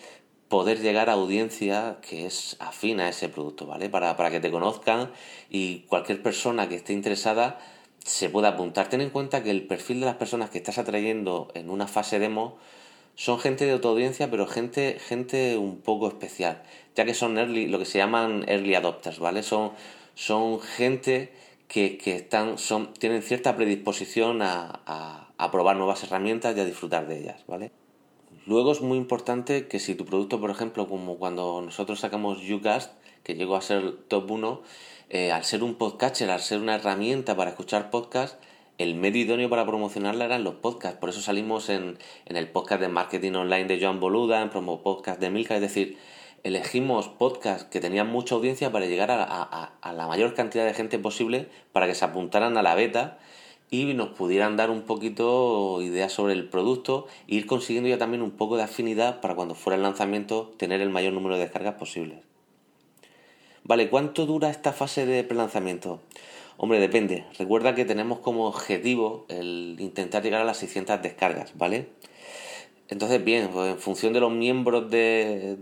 poder 0.50 0.82
llegar 0.82 1.10
a 1.10 1.14
audiencia 1.14 1.98
que 2.02 2.26
es 2.26 2.58
afín 2.60 3.00
a 3.00 3.10
ese 3.10 3.30
producto, 3.30 3.66
¿vale? 3.66 3.90
Para, 3.90 4.16
para 4.18 4.30
que 4.30 4.40
te 4.40 4.52
conozcan 4.52 5.12
y 5.50 5.80
cualquier 5.82 6.22
persona 6.22 6.70
que 6.70 6.76
esté 6.76 6.94
interesada 6.94 7.60
se 8.04 8.30
pueda 8.30 8.50
apuntar. 8.50 8.90
Ten 8.90 9.02
en 9.02 9.10
cuenta 9.10 9.44
que 9.44 9.52
el 9.52 9.66
perfil 9.66 10.02
de 10.02 10.06
las 10.06 10.16
personas 10.16 10.50
que 10.50 10.58
estás 10.58 10.78
atrayendo 10.78 11.50
en 11.56 11.70
una 11.70 11.88
fase 11.88 12.20
demo 12.20 12.58
son 13.16 13.40
gente 13.40 13.66
de 13.66 13.74
audiencia, 13.74 14.30
pero 14.30 14.48
gente, 14.48 14.98
gente 15.00 15.58
un 15.58 15.78
poco 15.78 16.08
especial, 16.08 16.64
ya 16.96 17.06
que 17.06 17.14
son 17.14 17.38
early, 17.38 17.68
lo 17.68 17.80
que 17.80 17.86
se 17.86 18.00
llaman 18.00 18.44
early 18.48 18.76
adopters, 18.76 19.20
¿vale? 19.20 19.44
Son, 19.44 19.72
son 20.16 20.60
gente 20.60 21.32
que, 21.68 21.98
están, 22.06 22.58
son, 22.58 22.94
tienen 22.94 23.22
cierta 23.24 23.56
predisposición 23.56 24.42
a, 24.42 24.82
a, 25.38 25.52
probar 25.52 25.76
nuevas 25.76 26.04
herramientas 26.04 26.56
y 26.56 26.60
a 26.60 26.66
disfrutar 26.66 27.08
de 27.08 27.20
ellas, 27.20 27.44
¿vale? 27.48 27.72
Luego 28.46 28.72
es 28.72 28.82
muy 28.82 28.98
importante 28.98 29.68
que 29.68 29.80
si 29.80 29.96
tu 29.96 30.06
producto, 30.06 30.40
por 30.40 30.50
ejemplo, 30.50 30.88
como 30.88 31.18
cuando 31.18 31.62
nosotros 31.62 32.00
sacamos 32.00 32.38
Ucast, 32.50 32.94
que 33.24 33.36
llegó 33.36 33.56
a 33.56 33.62
ser 33.62 33.94
top 34.08 34.32
1, 34.32 34.62
eh, 35.10 35.32
al 35.32 35.44
ser 35.44 35.64
un 35.64 35.76
podcaster, 35.76 36.30
al 36.30 36.42
ser 36.42 36.60
una 36.60 36.76
herramienta 36.76 37.36
para 37.36 37.52
escuchar 37.52 37.90
podcasts, 37.90 38.38
el 38.78 38.96
medio 38.96 39.22
idóneo 39.22 39.50
para 39.50 39.66
promocionarla 39.66 40.26
eran 40.26 40.44
los 40.44 40.56
podcasts. 40.56 41.00
Por 41.00 41.10
eso 41.10 41.22
salimos 41.22 41.70
en, 41.70 41.98
en 42.26 42.36
el 42.36 42.50
podcast 42.50 42.82
de 42.82 42.88
marketing 42.90 43.34
online 43.34 43.66
de 43.66 43.80
Joan 43.80 44.00
Boluda, 44.00 44.42
en 44.42 44.50
promo 44.50 44.82
podcast 44.82 45.20
de 45.20 45.30
Milka, 45.30 45.56
es 45.56 45.62
decir, 45.62 45.98
elegimos 46.44 47.08
podcasts 47.08 47.64
que 47.70 47.80
tenían 47.80 48.10
mucha 48.10 48.36
audiencia 48.36 48.72
para 48.72 48.86
llegar 48.86 49.10
a, 49.12 49.94
la 49.94 50.08
mayor 50.08 50.34
cantidad 50.34 50.66
de 50.66 50.74
gente 50.74 51.00
posible 51.00 51.48
para 51.72 51.88
que 51.88 51.96
se 51.96 52.06
apuntaran 52.06 52.58
a 52.58 52.62
la 52.62 52.76
beta 52.76 53.18
y 53.72 53.94
nos 53.94 54.10
pudieran 54.10 54.58
dar 54.58 54.70
un 54.70 54.84
poquito 54.84 55.82
ideas 55.82 56.12
sobre 56.12 56.34
el 56.34 56.50
producto 56.50 57.08
e 57.28 57.36
ir 57.36 57.48
consiguiendo 57.48 57.90
ya 57.90 57.98
también 57.98 58.22
un 58.22 58.32
poco 58.32 58.58
de 58.58 58.64
afinidad 58.64 59.22
para 59.22 59.36
cuando 59.36 59.56
fuera 59.56 59.78
el 59.78 59.84
lanzamiento 59.84 60.54
tener 60.58 60.82
el 60.82 60.90
mayor 60.90 61.14
número 61.14 61.36
de 61.36 61.42
descargas 61.42 61.76
posibles. 61.76 62.20
Vale, 63.64 63.90
¿cuánto 63.90 64.26
dura 64.26 64.50
esta 64.50 64.74
fase 64.74 65.06
de 65.06 65.24
prelanzamiento? 65.24 66.02
Hombre, 66.58 66.80
depende. 66.80 67.26
Recuerda 67.40 67.74
que 67.74 67.86
tenemos 67.86 68.20
como 68.20 68.46
objetivo 68.46 69.26
el 69.30 69.78
intentar 69.80 70.22
llegar 70.22 70.42
a 70.42 70.46
las 70.46 70.58
600 70.58 71.02
descargas, 71.02 71.58
¿vale? 71.58 71.88
Entonces, 72.90 73.24
bien, 73.24 73.50
pues 73.54 73.72
en 73.72 73.80
función 73.80 74.14
de 74.14 74.20
los 74.20 74.32
miembros 74.32 74.92
de, 74.92 75.58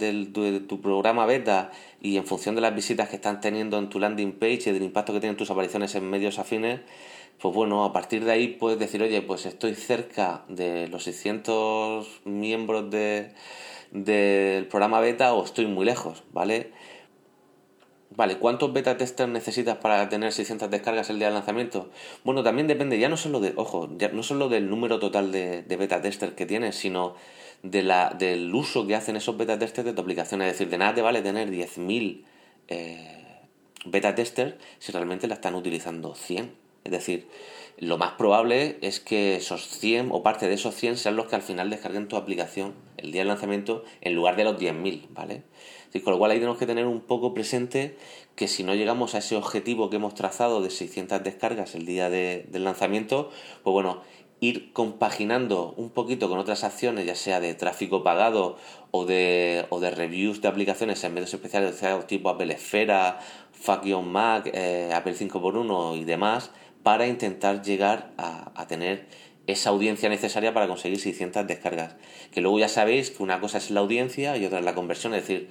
tu 0.68 0.82
programa 0.82 1.26
beta 1.26 1.72
y 2.02 2.18
en 2.18 2.26
función 2.26 2.56
de 2.56 2.62
las 2.62 2.76
visitas 2.76 3.10
que 3.10 3.16
están 3.16 3.40
teniendo 3.42 3.78
en 3.78 3.90
tu 3.90 4.00
landing 4.00 4.34
page 4.34 4.70
y 4.70 4.72
del 4.72 4.84
impacto 4.84 5.14
que 5.14 5.20
tienen 5.20 5.38
tus 5.38 5.52
apariciones 5.52 5.94
en 5.96 6.10
medios 6.10 6.40
afines, 6.40 6.82
pues 7.40 7.54
bueno, 7.56 7.86
a 7.86 7.94
partir 7.94 8.26
de 8.26 8.32
ahí 8.32 8.48
puedes 8.50 8.80
decir, 8.80 9.02
oye, 9.02 9.22
pues 9.22 9.46
estoy 9.46 9.76
cerca 9.76 10.44
de 10.48 10.88
los 10.88 11.04
600 11.04 12.22
miembros 12.26 12.90
de, 12.92 13.32
del 13.92 14.68
programa 14.68 15.00
beta 15.00 15.34
o 15.34 15.44
estoy 15.44 15.68
muy 15.68 15.86
lejos, 15.86 16.24
¿vale? 16.32 16.72
Vale, 18.14 18.38
¿cuántos 18.40 18.74
beta 18.74 18.98
testers 18.98 19.32
necesitas 19.32 19.78
para 19.78 20.10
tener 20.10 20.34
600 20.34 20.70
descargas 20.70 21.10
el 21.10 21.18
día 21.18 21.30
de 21.30 21.34
lanzamiento? 21.34 21.90
Bueno, 22.26 22.44
también 22.44 22.68
depende, 22.68 23.00
ya 23.00 23.08
no 23.08 23.16
solo 23.16 23.40
de, 23.40 23.54
ojo, 23.56 23.90
ya 23.98 24.10
no 24.10 24.22
solo 24.22 24.50
del 24.50 24.70
número 24.70 25.00
total 25.00 25.32
de, 25.32 25.64
beta 25.64 26.02
testers 26.02 26.34
que 26.34 26.46
tienes, 26.46 26.76
sino 26.76 27.16
de 27.64 27.84
la, 27.84 28.10
del 28.10 28.54
uso 28.54 28.86
que 28.86 28.96
hacen 28.96 29.16
esos 29.16 29.38
beta 29.38 29.58
testers 29.58 29.86
de 29.86 29.94
tu 29.94 30.02
aplicación. 30.02 30.42
Es 30.42 30.52
decir, 30.52 30.70
de 30.70 30.78
nada 30.78 30.94
te 30.94 31.02
vale 31.02 31.22
tener 31.22 31.50
10.000 31.50 32.26
eh, 32.68 33.40
beta 33.86 34.14
testers 34.14 34.56
si 34.80 34.92
realmente 34.92 35.28
la 35.30 35.36
están 35.36 35.56
utilizando 35.56 36.14
100. 36.14 36.54
Es 36.84 36.92
decir, 36.92 37.30
lo 37.78 37.98
más 37.98 38.14
probable 38.14 38.78
es 38.82 39.00
que 39.00 39.38
esos 39.38 39.70
100 39.70 40.10
o 40.12 40.22
parte 40.22 40.50
de 40.50 40.56
esos 40.56 40.76
100 40.76 40.98
sean 40.98 41.16
los 41.16 41.28
que 41.28 41.36
al 41.36 41.44
final 41.44 41.70
descarguen 41.70 42.10
tu 42.10 42.18
aplicación 42.18 42.74
el 42.98 43.14
día 43.14 43.22
del 43.22 43.30
lanzamiento 43.30 43.86
en 44.02 44.16
lugar 44.16 44.36
de 44.36 44.44
los 44.44 44.60
10.000, 44.60 45.08
¿vale? 45.12 45.44
Con 46.00 46.14
lo 46.14 46.20
cual 46.20 46.32
ahí 46.32 46.38
tenemos 46.38 46.58
que 46.58 46.66
tener 46.66 46.88
un 46.88 47.02
poco 47.02 47.34
presente 47.34 47.98
que 48.36 48.48
si 48.48 48.64
no 48.64 48.74
llegamos 48.76 49.14
a 49.14 49.18
ese 49.18 49.36
objetivo 49.36 49.90
que 49.90 49.98
hemos 49.98 50.16
trazado 50.16 50.62
de 50.62 50.70
600 50.70 51.22
descargas 51.24 51.76
el 51.76 51.86
día 51.86 52.10
del 52.10 52.64
lanzamiento, 52.64 53.30
pues 53.64 53.74
bueno, 53.74 54.02
ir 54.40 54.74
compaginando 54.74 55.74
un 55.78 55.92
poquito 55.92 56.30
con 56.30 56.40
otras 56.40 56.64
acciones, 56.64 57.06
ya 57.06 57.16
sea 57.16 57.40
de 57.40 57.54
tráfico 57.54 58.04
pagado 58.04 58.58
o 58.90 59.06
de, 59.06 59.66
o 59.70 59.80
de 59.80 59.92
reviews 59.92 60.42
de 60.42 60.48
aplicaciones 60.48 61.04
en 61.04 61.14
medios 61.14 61.34
especiales, 61.34 61.76
sea 61.76 62.00
tipo 62.08 62.30
Apple 62.30 62.54
Esfera, 62.54 63.20
Fuck 63.52 63.86
Mac, 64.04 64.50
eh, 64.52 64.92
Apple 64.94 65.14
5x1 65.14 66.00
y 66.00 66.06
demás, 66.06 66.52
para 66.82 67.06
intentar 67.06 67.62
llegar 67.62 68.12
a, 68.18 68.52
a 68.56 68.66
tener 68.66 69.06
esa 69.46 69.70
audiencia 69.70 70.10
necesaria 70.10 70.54
para 70.54 70.68
conseguir 70.68 71.00
600 71.00 71.46
descargas. 71.46 71.96
Que 72.32 72.42
luego 72.42 72.58
ya 72.58 72.68
sabéis 72.68 73.12
que 73.12 73.22
una 73.22 73.40
cosa 73.40 73.60
es 73.60 73.70
la 73.70 73.82
audiencia 73.82 74.38
y 74.38 74.46
otra 74.46 74.60
es 74.60 74.66
la 74.66 74.74
conversión, 74.74 75.14
es 75.14 75.22
decir, 75.22 75.50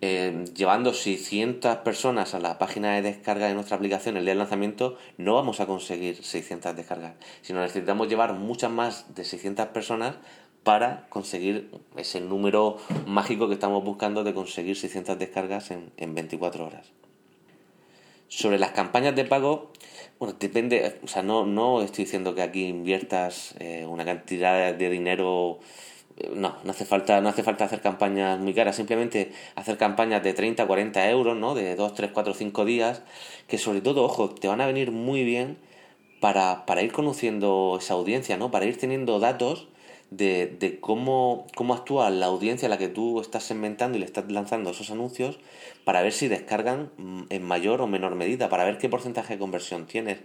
eh, 0.00 0.44
llevando 0.54 0.92
600 0.92 1.76
personas 1.78 2.34
a 2.34 2.40
la 2.40 2.58
página 2.58 2.94
de 2.94 3.02
descarga 3.02 3.48
de 3.48 3.54
nuestra 3.54 3.76
aplicación 3.76 4.16
el 4.16 4.24
día 4.24 4.32
del 4.32 4.38
lanzamiento, 4.38 4.98
no 5.16 5.34
vamos 5.34 5.60
a 5.60 5.66
conseguir 5.66 6.22
600 6.22 6.76
descargas, 6.76 7.14
sino 7.42 7.60
necesitamos 7.60 8.08
llevar 8.08 8.34
muchas 8.34 8.70
más 8.70 9.14
de 9.14 9.24
600 9.24 9.66
personas 9.68 10.16
para 10.62 11.06
conseguir 11.08 11.70
ese 11.96 12.20
número 12.20 12.78
mágico 13.06 13.48
que 13.48 13.54
estamos 13.54 13.84
buscando 13.84 14.24
de 14.24 14.34
conseguir 14.34 14.76
600 14.76 15.18
descargas 15.18 15.70
en, 15.70 15.92
en 15.96 16.14
24 16.14 16.66
horas. 16.66 16.90
Sobre 18.28 18.58
las 18.58 18.72
campañas 18.72 19.14
de 19.14 19.24
pago, 19.24 19.70
bueno, 20.18 20.34
depende, 20.40 20.98
o 21.04 21.06
sea, 21.06 21.22
no, 21.22 21.46
no 21.46 21.82
estoy 21.82 22.04
diciendo 22.04 22.34
que 22.34 22.42
aquí 22.42 22.66
inviertas 22.66 23.54
eh, 23.60 23.86
una 23.86 24.04
cantidad 24.04 24.74
de 24.74 24.90
dinero 24.90 25.60
no, 26.34 26.56
no 26.64 26.70
hace 26.70 26.84
falta, 26.84 27.20
no 27.20 27.28
hace 27.28 27.42
falta 27.42 27.64
hacer 27.64 27.80
campañas 27.80 28.38
muy 28.38 28.54
caras, 28.54 28.76
simplemente 28.76 29.32
hacer 29.54 29.76
campañas 29.76 30.22
de 30.22 30.32
30, 30.32 30.66
40 30.66 31.10
euros, 31.10 31.36
¿no? 31.36 31.54
De 31.54 31.76
2, 31.76 31.94
3, 31.94 32.10
4, 32.12 32.34
5 32.34 32.64
días, 32.64 33.02
que 33.48 33.58
sobre 33.58 33.80
todo, 33.80 34.04
ojo, 34.04 34.30
te 34.30 34.48
van 34.48 34.60
a 34.60 34.66
venir 34.66 34.92
muy 34.92 35.24
bien 35.24 35.58
para, 36.20 36.64
para 36.66 36.82
ir 36.82 36.92
conociendo 36.92 37.76
esa 37.78 37.94
audiencia, 37.94 38.36
¿no? 38.36 38.50
Para 38.50 38.64
ir 38.64 38.78
teniendo 38.78 39.18
datos 39.18 39.68
de, 40.10 40.46
de 40.46 40.80
cómo, 40.80 41.46
cómo 41.54 41.74
actúa 41.74 42.08
la 42.10 42.26
audiencia 42.26 42.66
a 42.66 42.70
la 42.70 42.78
que 42.78 42.88
tú 42.88 43.20
estás 43.20 43.44
segmentando 43.44 43.98
y 43.98 44.00
le 44.00 44.06
estás 44.06 44.30
lanzando 44.30 44.70
esos 44.70 44.90
anuncios 44.90 45.38
para 45.84 46.02
ver 46.02 46.12
si 46.12 46.28
descargan 46.28 46.90
en 47.28 47.42
mayor 47.42 47.82
o 47.82 47.86
menor 47.86 48.14
medida, 48.14 48.48
para 48.48 48.64
ver 48.64 48.78
qué 48.78 48.88
porcentaje 48.88 49.34
de 49.34 49.38
conversión 49.38 49.86
tienes. 49.86 50.18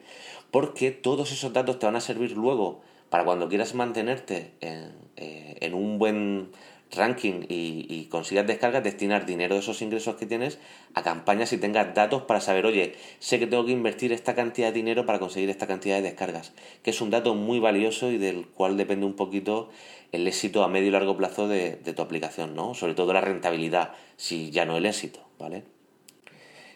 Porque 0.51 0.91
todos 0.91 1.31
esos 1.31 1.51
datos 1.51 1.79
te 1.79 1.85
van 1.85 1.95
a 1.95 2.01
servir 2.01 2.31
luego 2.37 2.81
para 3.11 3.25
cuando 3.25 3.49
quieras 3.49 3.75
mantenerte 3.75 4.53
en, 4.61 4.93
eh, 5.17 5.69
un 5.73 5.99
buen 5.99 6.49
ranking 6.91 7.45
y, 7.49 8.07
consigas 8.09 8.47
descargas, 8.47 8.83
destinar 8.83 9.25
dinero 9.25 9.55
de 9.55 9.59
esos 9.59 9.81
ingresos 9.81 10.15
que 10.15 10.25
tienes 10.25 10.59
a 10.93 11.03
campañas 11.03 11.51
y 11.51 11.57
tengas 11.57 11.93
datos 11.93 12.23
para 12.23 12.39
saber, 12.39 12.65
oye, 12.65 12.95
sé 13.19 13.37
que 13.37 13.47
tengo 13.47 13.65
que 13.65 13.73
invertir 13.73 14.13
esta 14.13 14.33
cantidad 14.33 14.67
de 14.67 14.73
dinero 14.73 15.05
para 15.05 15.19
conseguir 15.19 15.49
esta 15.49 15.67
cantidad 15.67 15.97
de 15.97 16.03
descargas, 16.03 16.53
que 16.83 16.91
es 16.91 17.01
un 17.01 17.09
dato 17.09 17.35
muy 17.35 17.59
valioso 17.59 18.09
y 18.11 18.17
del 18.17 18.47
cual 18.47 18.77
depende 18.77 19.05
un 19.05 19.15
poquito 19.15 19.69
el 20.13 20.25
éxito 20.25 20.63
a 20.63 20.69
medio 20.69 20.87
y 20.87 20.91
largo 20.91 21.17
plazo 21.17 21.49
de, 21.49 21.71
tu 21.75 22.01
aplicación, 22.01 22.55
¿no? 22.55 22.75
Sobre 22.75 22.93
todo 22.93 23.11
la 23.11 23.21
rentabilidad, 23.21 23.91
si 24.15 24.51
ya 24.51 24.65
no 24.65 24.77
el 24.77 24.85
éxito, 24.85 25.19
¿vale? 25.37 25.63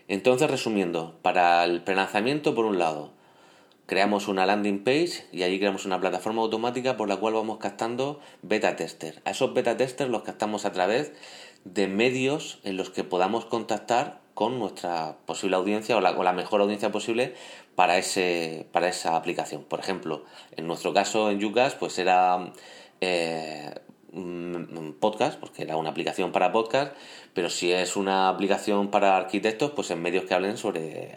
Entonces, 0.09 0.51
resumiendo, 0.51 1.17
para 1.21 1.63
el 1.63 1.81
prelanzamiento, 1.81 2.53
por 2.55 2.65
un 2.65 2.77
lado, 2.77 3.14
creamos 3.85 4.27
una 4.27 4.45
landing 4.45 4.83
page 4.83 5.25
y 5.31 5.43
allí 5.43 5.59
creamos 5.59 5.85
una 5.85 5.99
plataforma 5.99 6.41
automática 6.41 6.97
por 6.97 7.07
la 7.07 7.17
cual 7.17 7.33
vamos 7.35 7.57
captando 7.57 8.19
beta 8.41 8.75
tester. 8.75 9.21
A 9.25 9.31
esos 9.31 9.53
beta 9.53 9.77
testers 9.77 10.09
los 10.09 10.23
captamos 10.23 10.65
a 10.65 10.71
través 10.71 11.11
de 11.63 11.87
medios 11.87 12.59
en 12.63 12.77
los 12.77 12.89
que 12.89 13.03
podamos 13.03 13.45
contactar 13.45 14.19
con 14.33 14.59
nuestra 14.59 15.17
posible 15.25 15.55
audiencia 15.55 15.95
o 15.97 16.01
la, 16.01 16.33
mejor 16.33 16.61
audiencia 16.61 16.91
posible 16.91 17.33
para, 17.75 17.97
ese, 17.97 18.67
para 18.71 18.89
esa 18.89 19.15
aplicación. 19.15 19.63
Por 19.63 19.79
ejemplo, 19.79 20.25
en 20.55 20.67
nuestro 20.67 20.93
caso 20.93 21.31
en 21.31 21.39
Yucas, 21.39 21.75
pues 21.75 21.97
era 21.99 22.51
eh, 23.01 23.73
podcast, 24.99 25.39
porque 25.39 25.63
era 25.63 25.77
una 25.77 25.89
aplicación 25.89 26.31
para 26.31 26.51
podcast, 26.51 26.95
pero 27.33 27.49
si 27.49 27.71
es 27.71 27.95
una 27.95 28.29
aplicación 28.29 28.89
para 28.89 29.17
arquitectos, 29.17 29.71
pues 29.71 29.91
en 29.91 30.01
medios 30.01 30.25
que 30.25 30.33
hablen 30.33 30.57
sobre 30.57 31.13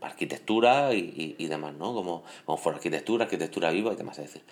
arquitectura 0.00 0.94
y, 0.94 1.46
demás, 1.48 1.74
¿no? 1.74 1.92
Como, 1.94 2.22
como 2.44 2.58
for 2.58 2.74
arquitectura, 2.74 3.24
arquitectura 3.24 3.70
viva 3.70 3.92
y 3.92 3.96
demás. 3.96 4.18
Es 4.18 4.26
decir, 4.26 4.42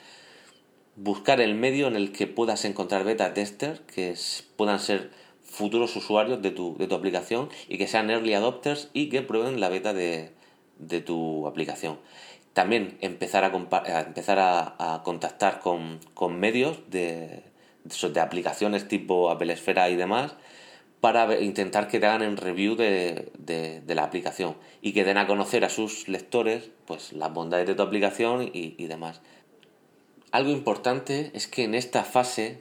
buscar 0.96 1.40
el 1.40 1.54
medio 1.54 1.86
en 1.86 1.96
el 1.96 2.12
que 2.12 2.26
puedas 2.26 2.64
encontrar 2.64 3.04
beta 3.04 3.34
testers 3.34 3.80
que 3.80 4.14
puedan 4.56 4.78
ser 4.78 5.10
futuros 5.42 5.94
usuarios 5.96 6.42
de 6.42 6.50
tu, 6.50 6.76
de 6.76 6.88
tu 6.88 6.94
aplicación 6.94 7.48
y 7.68 7.78
que 7.78 7.86
sean 7.86 8.10
early 8.10 8.34
adopters 8.34 8.90
y 8.92 9.08
que 9.08 9.22
prueben 9.22 9.60
la 9.60 9.68
beta 9.68 9.92
de, 9.92 10.32
de 10.78 11.00
tu 11.00 11.46
aplicación. 11.46 11.98
También 12.52 12.98
empezar 13.00 13.44
a, 13.44 14.00
empezar 14.00 14.38
a, 14.38 15.02
contactar 15.04 15.60
con, 15.60 15.98
con 16.14 16.38
medios 16.38 16.78
de, 16.88 17.42
de 17.84 18.20
aplicaciones 18.20 18.88
tipo 18.88 19.30
Apple 19.30 19.52
Esfera 19.52 19.90
y 19.90 19.96
demás 19.96 20.34
para 21.04 21.38
intentar 21.38 21.86
que 21.86 22.00
te 22.00 22.06
hagan 22.06 22.22
en 22.22 22.38
review 22.38 22.76
de, 22.76 23.30
de, 23.36 23.94
la 23.94 24.04
aplicación 24.04 24.56
y 24.80 24.94
que 24.94 25.04
den 25.04 25.18
a 25.18 25.26
conocer 25.26 25.62
a 25.66 25.68
sus 25.68 26.08
lectores 26.08 26.70
pues 26.86 27.12
las 27.12 27.30
bondades 27.30 27.66
de 27.66 27.74
tu 27.74 27.82
aplicación 27.82 28.42
y, 28.42 28.74
y 28.78 28.86
demás. 28.86 29.20
Algo 30.32 30.50
importante 30.50 31.30
es 31.34 31.46
que 31.46 31.64
en 31.64 31.74
esta 31.74 32.04
fase, 32.04 32.60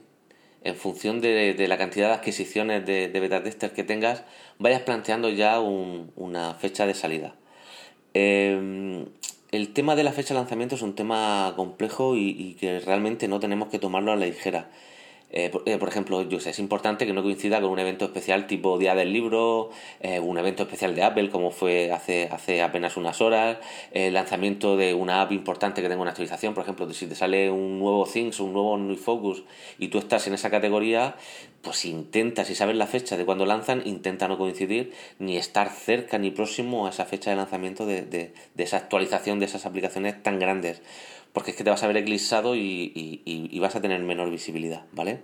en 0.62 0.76
función 0.76 1.22
de, 1.22 1.54
de 1.54 1.68
la 1.68 1.78
cantidad 1.78 2.08
de 2.08 2.14
adquisiciones 2.14 2.84
de, 2.84 3.08
beta 3.08 3.42
testers 3.42 3.72
que 3.72 3.82
tengas, 3.82 4.24
vayas 4.58 4.82
planteando 4.82 5.30
ya 5.30 5.58
una 5.58 6.52
fecha 6.52 6.86
de 6.86 6.92
salida. 6.92 7.34
Em, 8.12 9.06
el 9.50 9.72
tema 9.72 9.96
de 9.96 10.04
la 10.04 10.12
fecha 10.12 10.34
de 10.34 10.40
lanzamiento 10.40 10.74
es 10.74 10.82
un 10.82 10.94
tema 10.94 11.54
complejo 11.56 12.14
y, 12.14 12.28
y 12.28 12.54
que 12.54 12.78
realmente 12.78 13.26
no 13.26 13.40
tenemos 13.40 13.70
que 13.70 13.78
tomarlo 13.78 14.12
a 14.12 14.16
la 14.16 14.26
ligera. 14.26 14.68
Eh, 15.30 15.50
eh, 15.66 15.78
por, 15.78 15.88
ejemplo, 15.88 16.22
yo 16.22 16.38
sé, 16.38 16.50
es 16.50 16.60
importante 16.60 17.06
que 17.06 17.12
no 17.12 17.22
coincida 17.22 17.60
con 17.60 17.70
un 17.70 17.78
evento 17.80 18.04
especial 18.04 18.46
tipo 18.46 18.78
Día 18.78 18.94
del 18.94 19.12
Libro, 19.12 19.70
eh, 20.00 20.20
un 20.20 20.38
evento 20.38 20.62
especial 20.62 20.94
de 20.94 21.02
Apple, 21.02 21.28
como 21.28 21.50
fue 21.50 21.90
hace, 21.90 22.28
hace 22.30 22.62
apenas 22.62 22.96
unas 22.96 23.20
horas, 23.20 23.58
el 23.90 24.14
lanzamiento 24.14 24.76
de 24.76 24.94
una 24.94 25.22
app 25.22 25.32
importante 25.32 25.82
que 25.82 25.88
tenga 25.88 26.02
una 26.02 26.12
actualización, 26.12 26.54
por 26.54 26.62
ejemplo, 26.62 26.88
si 26.92 27.08
te 27.08 27.16
sale 27.16 27.50
un 27.50 27.80
nuevo 27.80 28.06
Things, 28.06 28.38
un 28.38 28.52
nuevo 28.52 28.76
New 28.78 28.96
Focus 28.96 29.42
y 29.78 29.88
tú 29.88 29.98
estás 29.98 30.26
en 30.28 30.34
esa 30.34 30.50
categoría, 30.50 31.16
pues 31.62 31.84
intenta, 31.84 32.44
si 32.44 32.54
sabes 32.54 32.76
la 32.76 32.86
fecha 32.86 33.16
de 33.16 33.24
cuando 33.24 33.44
lanzan, 33.44 33.82
intenta 33.86 34.28
no 34.28 34.38
coincidir 34.38 34.92
ni 35.18 35.36
estar 35.36 35.70
cerca 35.70 36.16
ni 36.18 36.30
próximo 36.30 36.86
a 36.86 36.90
esa 36.90 37.06
fecha 37.06 37.30
de 37.30 37.36
lanzamiento 37.36 37.86
de, 37.86 38.02
de 38.02 38.32
esa 38.56 38.76
actualización 38.76 39.40
de 39.40 39.46
esas 39.46 39.66
aplicaciones 39.66 40.22
tan 40.22 40.38
grandes 40.38 40.80
porque 41.34 41.50
es 41.50 41.56
que 41.56 41.64
te 41.64 41.70
vas 41.70 41.82
a 41.82 41.88
ver 41.88 41.96
eclipsado 41.96 42.54
y, 42.54 43.58
vas 43.60 43.74
a 43.74 43.82
tener 43.82 44.00
menor 44.00 44.30
visibilidad, 44.30 44.86
¿vale? 44.92 45.20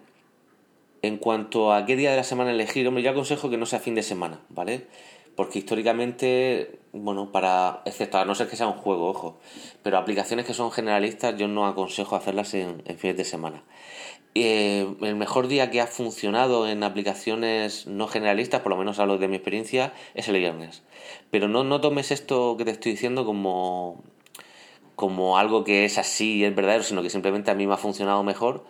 En 1.03 1.16
cuanto 1.16 1.73
a 1.73 1.87
qué 1.87 1.96
día 1.96 2.11
de 2.11 2.16
la 2.16 2.25
semana 2.25 2.51
elegir, 2.51 2.87
hombre, 2.88 3.03
yo 3.03 3.11
aconsejo 3.12 3.49
que 3.49 3.57
no 3.57 3.64
sea 3.64 3.79
fin 3.79 3.94
de 3.94 4.03
semana, 4.03 4.40
¿vale? 4.49 4.88
Porque 5.37 5.61
históricamente, 5.61 6.81
bueno, 6.92 7.31
para, 7.31 7.83
excepto 7.85 8.18
a 8.18 8.25
no 8.25 8.35
ser 8.35 8.49
que 8.49 8.57
sea 8.57 8.66
un 8.66 8.75
juego, 8.75 9.09
ojo, 9.09 9.38
pero 9.85 9.99
aplicaciones 9.99 10.46
que 10.46 10.53
son 10.53 10.73
generalistas 10.73 11.37
yo 11.38 11.46
no 11.46 11.66
aconsejo 11.66 12.16
hacerlas 12.16 12.55
en, 12.55 12.83
fines 12.99 13.16
de 13.16 13.25
semana. 13.25 13.62
Eh, 14.35 14.92
el 15.03 15.14
mejor 15.14 15.46
día 15.46 15.70
que 15.70 15.81
ha 15.81 15.87
funcionado 15.87 16.68
en 16.68 16.83
aplicaciones 16.83 17.87
no 17.87 18.09
generalistas, 18.09 18.62
por 18.62 18.70
lo 18.70 18.79
menos 18.79 18.99
hablo 18.99 19.18
de 19.18 19.29
mi 19.29 19.37
experiencia, 19.37 19.92
es 20.14 20.29
el 20.29 20.38
viernes. 20.38 20.83
Pero 21.31 21.46
no, 21.46 21.62
no 21.62 21.81
tomes 21.81 22.11
esto 22.11 22.57
que 22.57 22.64
te 22.64 22.73
estoy 22.73 22.92
diciendo 22.92 23.25
como, 23.25 24.03
como 25.01 25.39
algo 25.39 25.65
que 25.65 25.87
es 25.87 25.97
así 25.97 26.35
y 26.35 26.45
es 26.45 26.55
verdadero, 26.55 26.83
sino 26.83 27.03
que 27.03 27.09
simplemente 27.09 27.51
a 27.51 27.55
mí 27.55 27.67
me 27.67 27.73
ha 27.73 27.79
funcionado 27.79 28.23
mejor 28.23 28.67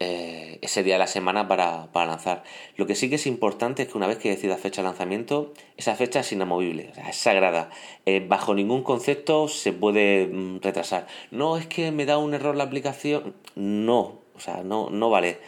eh, 0.00 0.58
ese 0.60 0.82
día 0.82 0.96
de 0.96 0.98
la 0.98 1.06
semana 1.06 1.48
para, 1.48 1.88
lanzar. 1.94 2.44
Lo 2.76 2.86
que 2.86 2.94
sí 2.94 3.08
que 3.08 3.14
es 3.14 3.26
importante 3.26 3.84
es 3.84 3.88
que 3.88 3.96
una 3.96 4.06
vez 4.06 4.18
que 4.18 4.28
decida 4.28 4.58
fecha 4.58 4.82
de 4.82 4.88
lanzamiento, 4.88 5.54
esa 5.78 5.94
fecha 5.94 6.20
es 6.20 6.30
inamovible, 6.30 6.92
es 7.08 7.16
sagrada. 7.16 7.70
Eh, 8.04 8.22
bajo 8.28 8.54
ningún 8.54 8.82
concepto 8.82 9.48
se 9.48 9.72
puede 9.72 10.26
mm, 10.26 10.60
retrasar. 10.60 11.06
No 11.30 11.56
es 11.56 11.66
que 11.66 11.90
me 11.90 12.04
da 12.04 12.18
un 12.18 12.34
error 12.34 12.54
la 12.54 12.64
aplicación. 12.64 13.34
No, 13.54 14.20
o 14.34 14.40
sea, 14.40 14.62
no, 14.62 14.90
no 14.90 15.08
vale. 15.08 15.38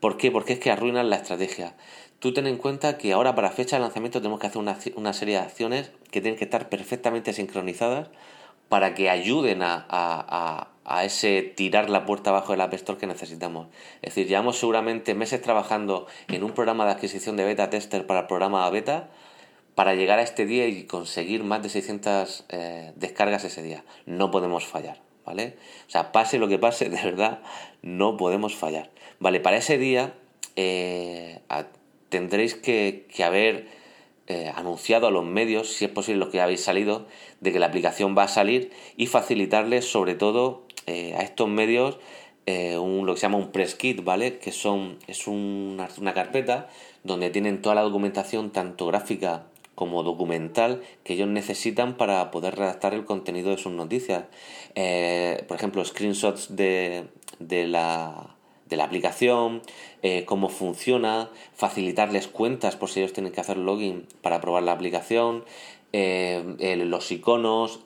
¿Por 0.00 0.16
qué? 0.16 0.30
Porque 0.30 0.54
es 0.54 0.60
que 0.60 0.70
arruinan 0.70 1.10
la 1.10 1.16
estrategia. 1.16 1.74
Tú 2.20 2.32
ten 2.32 2.46
en 2.46 2.56
cuenta 2.56 2.96
que 2.96 3.12
ahora 3.12 3.34
para 3.34 3.50
fecha 3.50 3.76
de 3.76 3.82
lanzamiento 3.82 4.22
tenemos 4.22 4.40
que 4.40 4.46
hacer 4.46 4.62
una, 4.96 5.12
serie 5.12 5.34
de 5.34 5.40
acciones 5.42 5.92
que 6.10 6.22
tienen 6.22 6.38
que 6.38 6.44
estar 6.44 6.70
perfectamente 6.70 7.34
sincronizadas 7.34 8.08
para 8.68 8.94
que 8.94 9.10
ayuden 9.10 9.62
a 9.62 10.68
a 10.90 11.04
ese 11.04 11.42
tirar 11.42 11.90
la 11.90 12.06
puerta 12.06 12.30
abajo 12.30 12.52
del 12.52 12.62
App 12.62 12.72
Store 12.72 12.98
que 12.98 13.06
necesitamos. 13.06 13.68
Es 14.00 14.14
decir, 14.14 14.26
llevamos 14.26 14.58
seguramente 14.58 15.14
meses 15.14 15.42
trabajando 15.42 16.06
en 16.28 16.42
un 16.42 16.52
programa 16.52 16.86
de 16.86 16.92
adquisición 16.92 17.36
de 17.36 17.44
beta 17.44 17.68
tester 17.68 18.06
para 18.06 18.20
el 18.20 18.26
programa 18.26 18.68
beta 18.70 19.10
para 19.74 19.94
llegar 19.94 20.18
a 20.18 20.22
este 20.22 20.46
día 20.46 20.66
y 20.66 20.84
conseguir 20.84 21.44
más 21.44 21.62
de 21.62 21.68
600 21.68 22.46
eh, 22.48 22.92
descargas 22.96 23.44
ese 23.44 23.62
día. 23.62 23.84
No 24.06 24.30
podemos 24.30 24.64
fallar, 24.64 24.98
¿vale? 25.26 25.58
O 25.86 25.90
sea, 25.90 26.10
pase 26.10 26.38
lo 26.38 26.48
que 26.48 26.58
pase, 26.58 26.88
de 26.88 27.02
verdad, 27.02 27.40
no 27.82 28.16
podemos 28.16 28.56
fallar. 28.56 28.90
Vale, 29.20 29.40
para 29.40 29.58
ese 29.58 29.76
día 29.76 30.14
eh, 30.56 31.40
tendréis 32.08 32.54
que, 32.54 33.06
haber 33.22 33.68
eh, 34.30 34.52
anunciado 34.54 35.06
a 35.06 35.10
los 35.10 35.24
medios, 35.24 35.72
si 35.72 35.86
es 35.86 35.90
posible 35.90 36.18
los 36.18 36.28
que 36.28 36.42
habéis 36.42 36.60
salido, 36.60 37.06
de 37.40 37.50
que 37.50 37.58
la 37.58 37.64
aplicación 37.64 38.14
va 38.16 38.24
a 38.24 38.28
salir 38.28 38.70
y 38.98 39.06
facilitarles 39.06 39.90
sobre 39.90 40.14
todo 40.14 40.64
eh, 40.86 41.14
a 41.14 41.22
estos 41.22 41.48
medios 41.48 41.98
eh, 42.44 42.76
un, 42.76 43.06
lo 43.06 43.14
que 43.14 43.20
se 43.20 43.26
llama 43.26 43.38
un 43.38 43.52
press 43.52 43.74
kit, 43.74 44.04
¿vale? 44.04 44.38
Que 44.38 44.52
son, 44.52 44.98
es 45.06 45.26
una, 45.26 45.88
carpeta 46.12 46.68
donde 47.04 47.30
tienen 47.30 47.62
toda 47.62 47.74
la 47.74 47.80
documentación, 47.80 48.50
tanto 48.50 48.86
gráfica 48.86 49.46
como 49.74 50.02
documental, 50.02 50.82
que 51.04 51.14
ellos 51.14 51.28
necesitan 51.28 51.96
para 51.96 52.30
poder 52.30 52.56
redactar 52.56 52.92
el 52.92 53.06
contenido 53.06 53.48
de 53.50 53.56
sus 53.56 53.72
noticias. 53.72 54.24
Por 54.74 55.56
ejemplo, 55.56 55.82
screenshots 55.84 56.54
de, 56.54 57.06
de 57.38 57.66
la 57.66 58.37
de 58.68 58.76
la 58.76 58.84
aplicación, 58.84 59.62
cómo 60.26 60.48
funciona, 60.48 61.30
facilitarles 61.54 62.28
cuentas 62.28 62.76
por 62.76 62.88
si 62.88 63.00
ellos 63.00 63.12
tienen 63.12 63.32
que 63.32 63.40
hacer 63.40 63.56
login 63.56 64.06
para 64.22 64.40
probar 64.40 64.62
la 64.62 64.72
aplicación, 64.72 65.44
los 65.92 67.12
iconos, 67.12 67.80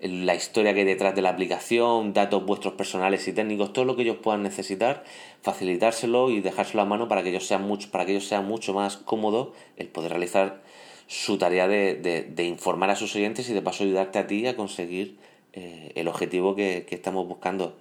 la 0.00 0.34
historia 0.34 0.74
que 0.74 0.80
hay 0.80 0.86
detrás 0.86 1.14
de 1.14 1.22
la 1.22 1.30
aplicación, 1.30 2.12
datos 2.12 2.44
vuestros 2.44 2.74
personales 2.74 3.26
y 3.26 3.32
técnicos, 3.32 3.72
todo 3.72 3.86
lo 3.86 3.96
que 3.96 4.02
ellos 4.02 4.18
puedan 4.22 4.42
necesitar, 4.42 5.04
facilitárselo 5.40 6.30
y 6.30 6.40
dejárselo 6.40 6.82
a 6.82 6.84
mano 6.84 7.08
para 7.08 7.22
que 7.22 7.30
ellos 7.30 7.46
sean 7.46 7.62
mucho, 7.62 7.90
para 7.90 8.04
que 8.04 8.12
ellos 8.12 8.26
sean 8.26 8.46
mucho 8.46 8.74
más 8.74 8.98
cómodo 8.98 9.54
el 9.76 9.88
poder 9.88 10.10
realizar 10.10 10.62
su 11.06 11.38
tarea 11.38 11.68
de, 11.68 12.44
informar 12.44 12.90
a 12.90 12.96
sus 12.96 13.14
oyentes 13.16 13.48
y 13.48 13.54
de 13.54 13.62
paso 13.62 13.84
ayudarte 13.84 14.18
a 14.18 14.26
ti 14.26 14.46
a 14.46 14.56
conseguir 14.56 15.16
eh, 15.54 15.92
el 15.94 16.08
objetivo 16.08 16.54
que 16.54 16.86
estamos 16.90 17.26
buscando. 17.26 17.74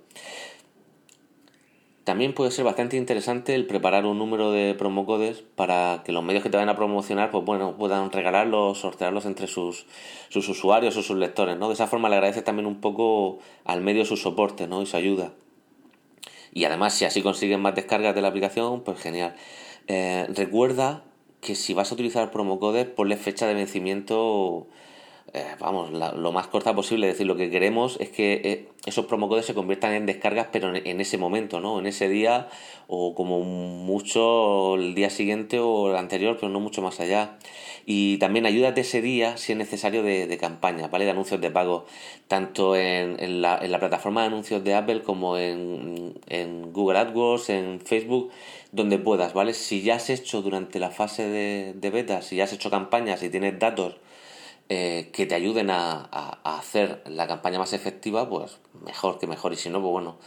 También 2.04 2.34
puede 2.34 2.52
ser 2.52 2.66
bastante 2.66 2.98
interesante 2.98 3.56
el 3.56 3.66
preparar 3.66 4.06
un 4.06 4.20
número 4.20 4.52
de 4.52 4.74
promocodes 4.74 5.42
para 5.56 6.02
que 6.04 6.12
los 6.12 6.22
medios 6.22 6.44
que 6.44 6.50
te 6.50 6.58
vayan 6.58 6.70
a 6.70 6.76
promocionar 6.76 7.32
pues 7.32 7.46
bueno, 7.46 7.78
puedan 7.78 8.12
regalarlos, 8.12 8.80
sortearlos 8.80 9.26
entre 9.26 9.48
sus, 9.48 9.86
sus 10.28 10.50
usuarios 10.50 10.98
o 10.98 11.02
sus 11.02 11.16
lectores, 11.16 11.58
¿no? 11.58 11.70
De 11.70 11.76
esa 11.76 11.88
forma 11.88 12.10
le 12.10 12.16
agradeces 12.16 12.44
también 12.44 12.66
un 12.66 12.82
poco 12.82 13.39
al 13.63 13.80
medio 13.80 14.04
su 14.04 14.18
soporte, 14.18 14.68
¿no? 14.68 14.82
Y 14.82 14.86
su 14.86 14.98
ayuda. 14.98 15.32
Y 16.52 16.66
además, 16.66 16.94
si 16.94 17.06
así 17.06 17.22
consiguen 17.22 17.62
más 17.62 17.74
descargas 17.74 18.13
de 18.13 18.22
la 18.22 18.28
aplicación, 18.28 18.84
pues 18.84 19.00
genial. 19.00 19.36
Eh, 19.88 20.28
recuerda 20.36 21.06
que 21.39 21.56
si 21.56 21.74
vas 21.74 21.92
a 21.92 21.94
utilizar 21.94 22.32
promocodes, 22.32 22.86
ponle 22.86 23.16
fecha 23.16 23.48
de 23.48 23.54
vencimiento 23.54 24.68
eh, 25.36 25.56
vamos, 25.60 25.89
lo 25.91 26.32
más 26.32 26.46
corta 26.48 26.76
posible. 26.76 27.08
Es 27.08 27.15
decir, 27.15 27.26
lo 27.26 27.36
que 27.36 27.50
queremos 27.50 27.98
es 28.00 28.10
que 28.10 28.41
eh, 28.43 28.67
esos 28.86 29.08
promocodes 29.08 29.48
se 29.48 29.56
conviertan 29.56 29.93
en 29.93 30.06
descargas, 30.06 30.50
pero 30.52 30.76
en, 30.76 31.02
ese 31.02 31.17
momento, 31.17 31.60
¿no? 31.60 31.80
En 31.80 31.88
ese 31.88 32.08
día 32.08 32.50
o 32.88 33.15
como 33.15 33.39
mucho 33.41 34.76
el 34.76 34.93
día 34.93 35.10
siguiente 35.10 35.60
o 35.60 35.89
el 35.89 35.98
anterior, 35.98 36.38
pero 36.39 36.50
no 36.50 36.60
mucho 36.60 36.84
más 36.84 37.00
allá. 37.00 37.39
Y 37.88 38.17
también 38.17 38.46
ayúdate 38.46 38.82
ese 38.82 39.02
día, 39.02 39.36
si 39.38 39.54
es 39.54 39.58
necesario, 39.58 40.04
de, 40.04 40.28
de 40.28 40.38
campaña, 40.38 40.88
¿vale? 40.88 41.06
De 41.06 41.12
anuncios 41.12 41.41
de 41.41 41.50
pago, 41.50 41.86
tanto 42.28 42.76
en, 42.76 43.19
en, 43.19 43.41
la, 43.41 43.58
en 43.58 43.72
la 43.72 43.80
plataforma 43.80 44.22
de 44.22 44.28
anuncios 44.28 44.63
de 44.63 44.76
Apple 44.76 45.02
como 45.02 45.38
en, 45.38 46.13
en 46.28 46.72
Google 46.72 47.00
AdWords, 47.00 47.50
en 47.50 47.80
Facebook 47.82 48.30
donde 48.72 49.00
puedas, 49.00 49.34
¿vale? 49.34 49.54
Si 49.54 49.82
ya 49.82 49.96
has 49.96 50.12
hecho 50.12 50.43
durante 50.43 50.80
la 50.80 50.91
fase 50.91 51.28
de, 51.28 51.74
de 51.76 51.89
beta, 51.89 52.22
si 52.22 52.36
ya 52.36 52.43
has 52.43 52.54
hecho 52.54 52.69
campañas 52.69 53.24
y 53.24 53.30
tienes 53.30 53.58
datos 53.58 53.96
eh, 54.76 55.12
que 55.14 55.28
te 55.28 55.36
ayuden 55.36 55.70
a, 55.70 56.10
hacer 56.44 57.04
la 57.06 57.28
campaña 57.28 57.60
más 57.60 57.74
efectiva, 57.74 58.28
pues 58.28 58.60
mejor 58.84 59.20
que 59.20 59.28
mejor. 59.28 59.54
Y 59.54 59.56
si 59.56 59.70
no, 59.70 59.80
pues 59.82 59.92
bueno, 59.92 60.18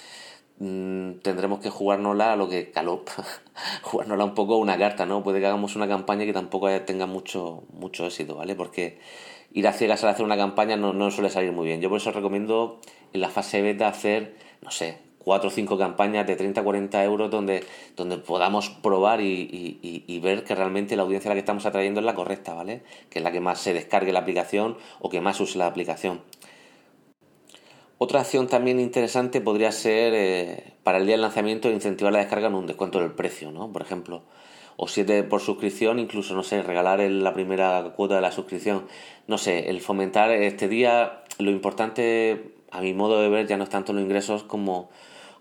mm, 0.60 1.18
tendremos 1.22 1.58
que 1.58 1.68
jugárnosla 1.70 2.32
a 2.34 2.36
lo 2.36 2.48
que 2.48 2.70
calop, 2.70 3.08
jugárnosla 3.82 4.24
un 4.24 4.34
poco 4.34 4.54
a 4.54 4.58
una 4.58 4.78
carta, 4.78 5.04
¿no? 5.04 5.24
Puede 5.24 5.40
que 5.40 5.46
hagamos 5.46 5.74
una 5.74 5.88
campaña 5.88 6.24
que 6.24 6.32
tampoco 6.32 6.68
tenga 6.82 7.06
mucho, 7.06 7.64
mucho 7.72 8.06
éxito, 8.06 8.36
¿vale? 8.36 8.54
Porque 8.54 9.00
ir 9.52 9.66
a 9.66 9.72
ciegas 9.72 10.04
al 10.04 10.10
hacer 10.10 10.24
una 10.24 10.36
campaña 10.36 10.76
no, 10.76 10.92
no 10.92 11.10
suele 11.10 11.30
salir 11.30 11.50
muy 11.52 11.66
bien. 11.66 11.80
Yo 11.80 11.88
por 11.88 11.98
eso 11.98 12.12
recomiendo 12.12 12.80
en 13.12 13.20
la 13.20 13.30
fase 13.30 13.62
beta 13.62 13.88
hacer, 13.88 14.36
no 14.62 14.70
sé, 14.70 14.98
cuatro 15.26 15.48
o 15.48 15.50
cinco 15.50 15.76
campañas 15.76 16.24
de 16.24 16.36
30 16.36 16.62
40 16.62 17.02
euros 17.02 17.28
donde, 17.32 17.64
donde 17.96 18.16
podamos 18.16 18.70
probar 18.70 19.20
y, 19.20 20.20
ver 20.22 20.44
que 20.44 20.54
realmente 20.54 20.94
la 20.94 21.02
audiencia 21.02 21.28
a 21.28 21.30
la 21.30 21.34
que 21.34 21.40
estamos 21.40 21.66
atrayendo 21.66 21.98
es 21.98 22.06
la 22.06 22.14
correcta, 22.14 22.54
¿vale? 22.54 22.82
Que 23.10 23.18
es 23.18 23.24
la 23.24 23.32
que 23.32 23.40
más 23.40 23.58
se 23.58 23.74
descargue 23.74 24.12
la 24.12 24.20
aplicación 24.20 24.76
o 25.00 25.10
que 25.10 25.20
más 25.20 25.40
use 25.40 25.58
la 25.58 25.66
aplicación. 25.66 26.22
Otra 27.98 28.20
acción 28.20 28.46
también 28.46 28.78
interesante 28.78 29.40
podría 29.40 29.72
ser 29.72 30.14
eh, 30.14 30.74
para 30.84 30.98
el 30.98 31.06
día 31.06 31.14
del 31.14 31.22
lanzamiento 31.22 31.70
incentivar 31.70 32.12
la 32.12 32.20
descarga 32.20 32.46
en 32.46 32.54
un 32.54 32.68
descuento 32.68 33.00
del 33.00 33.10
precio, 33.10 33.50
¿no? 33.50 33.72
Por 33.72 33.82
ejemplo, 33.82 34.22
o 34.76 34.86
siete 34.86 35.24
por 35.24 35.40
suscripción, 35.40 35.98
incluso, 35.98 36.36
no 36.36 36.44
sé, 36.44 36.62
regalar 36.62 37.00
la 37.00 37.34
primera 37.34 37.94
cuota 37.96 38.14
de 38.14 38.20
la 38.20 38.30
suscripción. 38.30 38.86
No 39.26 39.38
sé, 39.38 39.70
el 39.70 39.80
fomentar 39.80 40.30
este 40.30 40.68
día, 40.68 41.24
lo 41.38 41.50
importante, 41.50 42.54
a 42.70 42.80
mi 42.80 42.94
modo 42.94 43.20
de 43.20 43.28
ver, 43.28 43.48
ya 43.48 43.56
no 43.56 43.64
es 43.64 43.70
tanto 43.70 43.92
los 43.92 44.02
ingresos 44.02 44.44
como 44.44 44.88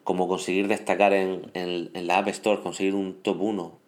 como 0.06 0.28
conseguir 0.28 0.68
destacar 0.68 1.13
en, 1.13 1.52
en, 1.56 2.08
la 2.08 2.20
App 2.20 2.28
Store, 2.28 2.62
conseguir 2.62 2.94
un 2.94 3.15
top 3.24 3.41
1. 3.41 3.80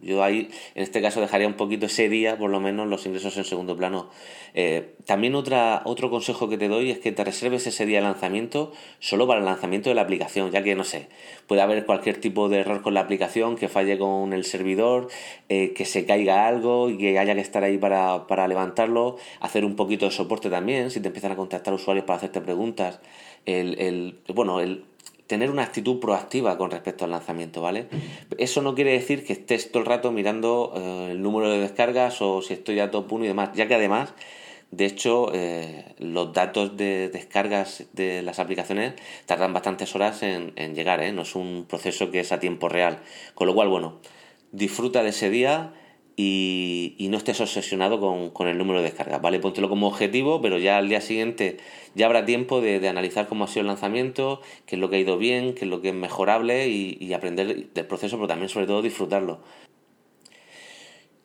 Yo 0.00 0.24
ahí, 0.24 0.48
en 0.74 0.82
este 0.82 1.02
caso, 1.02 1.20
dejaría 1.20 1.46
un 1.46 1.54
poquito 1.54 1.84
ese 1.84 2.08
día, 2.08 2.38
por 2.38 2.50
lo 2.50 2.60
menos, 2.60 2.88
los 2.88 3.04
ingresos 3.04 3.36
en 3.36 3.44
segundo 3.44 3.76
plano. 3.76 4.08
Eh, 4.54 4.94
también 5.04 5.34
otra, 5.34 5.82
otro 5.84 6.08
consejo 6.08 6.48
que 6.48 6.56
te 6.56 6.66
doy 6.68 6.90
es 6.90 6.98
que 6.98 7.12
te 7.12 7.22
reserves 7.22 7.66
ese 7.66 7.84
día 7.84 7.98
de 7.98 8.04
lanzamiento 8.04 8.72
solo 9.00 9.26
para 9.26 9.40
el 9.40 9.46
lanzamiento 9.46 9.90
de 9.90 9.94
la 9.94 10.00
aplicación, 10.00 10.50
ya 10.50 10.64
que, 10.64 10.74
no 10.74 10.82
sé, 10.82 11.08
puede 11.46 11.60
haber 11.60 11.84
cualquier 11.84 12.18
tipo 12.18 12.48
de 12.48 12.60
error 12.60 12.80
con 12.80 12.94
la 12.94 13.00
aplicación, 13.00 13.56
que 13.56 13.68
falle 13.68 13.98
con 13.98 14.32
el 14.32 14.44
servidor, 14.44 15.08
eh, 15.50 15.74
que 15.74 15.84
se 15.84 16.06
caiga 16.06 16.48
algo 16.48 16.88
y 16.88 16.96
que 16.96 17.18
haya 17.18 17.34
que 17.34 17.42
estar 17.42 17.62
ahí 17.64 17.76
para, 17.76 18.26
para 18.26 18.48
levantarlo, 18.48 19.18
hacer 19.40 19.66
un 19.66 19.76
poquito 19.76 20.06
de 20.06 20.10
soporte 20.10 20.48
también, 20.48 20.90
si 20.90 21.00
te 21.00 21.08
empiezan 21.08 21.32
a 21.32 21.36
contactar 21.36 21.74
usuarios 21.74 22.06
para 22.06 22.16
hacerte 22.16 22.40
preguntas. 22.40 22.98
El, 23.44 23.78
el, 23.78 24.18
bueno, 24.34 24.60
el, 24.60 24.84
tener 25.30 25.48
una 25.48 25.62
actitud 25.62 26.00
proactiva 26.00 26.58
con 26.58 26.72
respecto 26.72 27.04
al 27.04 27.12
lanzamiento, 27.12 27.62
¿vale? 27.62 27.86
Eso 28.36 28.62
no 28.62 28.74
quiere 28.74 28.90
decir 28.90 29.24
que 29.24 29.32
estés 29.32 29.70
todo 29.70 29.84
el 29.84 29.86
rato 29.86 30.10
mirando 30.10 30.72
eh, 30.74 31.12
el 31.12 31.22
número 31.22 31.48
de 31.48 31.60
descargas 31.60 32.20
o 32.20 32.42
si 32.42 32.54
estoy 32.54 32.80
a 32.80 32.90
top 32.90 33.12
1 33.12 33.26
y 33.26 33.28
demás, 33.28 33.50
ya 33.54 33.68
que 33.68 33.76
además, 33.76 34.12
de 34.72 34.86
hecho, 34.86 35.30
eh, 35.32 35.84
los 35.98 36.32
datos 36.32 36.76
de 36.76 37.10
descargas 37.10 37.84
de 37.92 38.22
las 38.22 38.40
aplicaciones 38.40 38.94
tardan 39.26 39.52
bastantes 39.52 39.94
horas 39.94 40.24
en, 40.24 40.52
en 40.56 40.74
llegar, 40.74 41.00
¿eh? 41.00 41.12
No 41.12 41.22
es 41.22 41.36
un 41.36 41.64
proceso 41.68 42.10
que 42.10 42.18
es 42.18 42.32
a 42.32 42.40
tiempo 42.40 42.68
real. 42.68 42.98
Con 43.36 43.46
lo 43.46 43.54
cual, 43.54 43.68
bueno, 43.68 44.00
disfruta 44.50 45.04
de 45.04 45.10
ese 45.10 45.30
día 45.30 45.74
y, 46.22 47.08
no 47.08 47.16
estés 47.16 47.40
obsesionado 47.40 47.98
con, 48.32 48.48
el 48.48 48.58
número 48.58 48.80
de 48.80 48.84
descargas, 48.84 49.20
¿vale? 49.20 49.40
Póntelo 49.40 49.68
como 49.68 49.88
objetivo, 49.88 50.40
pero 50.40 50.58
ya 50.58 50.78
al 50.78 50.88
día 50.88 51.00
siguiente 51.00 51.56
ya 51.94 52.06
habrá 52.06 52.24
tiempo 52.24 52.60
de, 52.60 52.86
analizar 52.88 53.26
cómo 53.26 53.44
ha 53.44 53.48
sido 53.48 53.62
el 53.62 53.66
lanzamiento, 53.66 54.40
qué 54.66 54.76
es 54.76 54.80
lo 54.80 54.90
que 54.90 54.96
ha 54.96 54.98
ido 55.00 55.18
bien, 55.18 55.54
qué 55.54 55.64
es 55.64 55.70
lo 55.70 55.80
que 55.80 55.88
es 55.88 55.94
mejorable 55.94 56.68
y, 56.68 57.12
aprender 57.14 57.70
del 57.72 57.86
proceso, 57.86 58.16
pero 58.16 58.28
también 58.28 58.48
sobre 58.48 58.66
todo 58.66 58.82
disfrutarlo. 58.82 59.40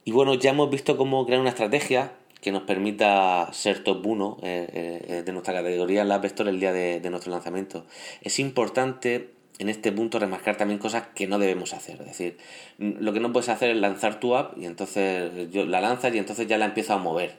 Y 0.06 0.12
bueno, 0.12 0.34
ya 0.36 0.52
hemos 0.52 0.70
visto 0.70 0.98
cómo 0.98 1.26
crear 1.26 1.42
una 1.42 1.50
estrategia 1.50 2.14
que 2.42 2.52
nos 2.52 2.64
permita 2.64 3.50
ser 3.54 3.84
top 3.84 4.06
1 4.06 4.38
eh, 4.44 5.04
eh, 5.08 5.24
de 5.24 5.32
nuestra 5.32 5.54
categoría 5.54 6.04
en 6.04 6.10
la 6.10 6.16
App 6.16 6.26
el 6.40 6.60
día 6.60 6.74
de 6.74 7.10
nuestro 7.10 7.32
lanzamiento. 7.32 7.86
Es 8.22 8.40
importante 8.40 9.36
en 9.60 9.70
este 9.70 9.92
punto 9.92 10.20
remarcar 10.20 10.58
también 10.58 10.80
cosas 10.80 11.04
que 11.16 11.28
no 11.28 11.40
debemos 11.40 11.74
hacer. 11.74 12.00
Es 12.02 12.08
decir, 12.08 12.38
lo 12.78 13.14
que 13.14 13.20
no 13.20 13.32
puedes 13.32 13.50
hacer 13.50 13.72
es 13.72 13.78
lanzar 13.78 14.20
tu 14.20 14.36
app 14.36 14.58
y 14.58 14.66
entonces 14.66 15.50
yo 15.52 15.66
la 15.66 15.82
lanzas 15.82 16.14
y 16.14 16.18
entonces 16.18 16.48
ya 16.48 16.58
la 16.58 16.66
empiezo 16.66 16.94
a 16.94 16.98
mover. 16.98 17.36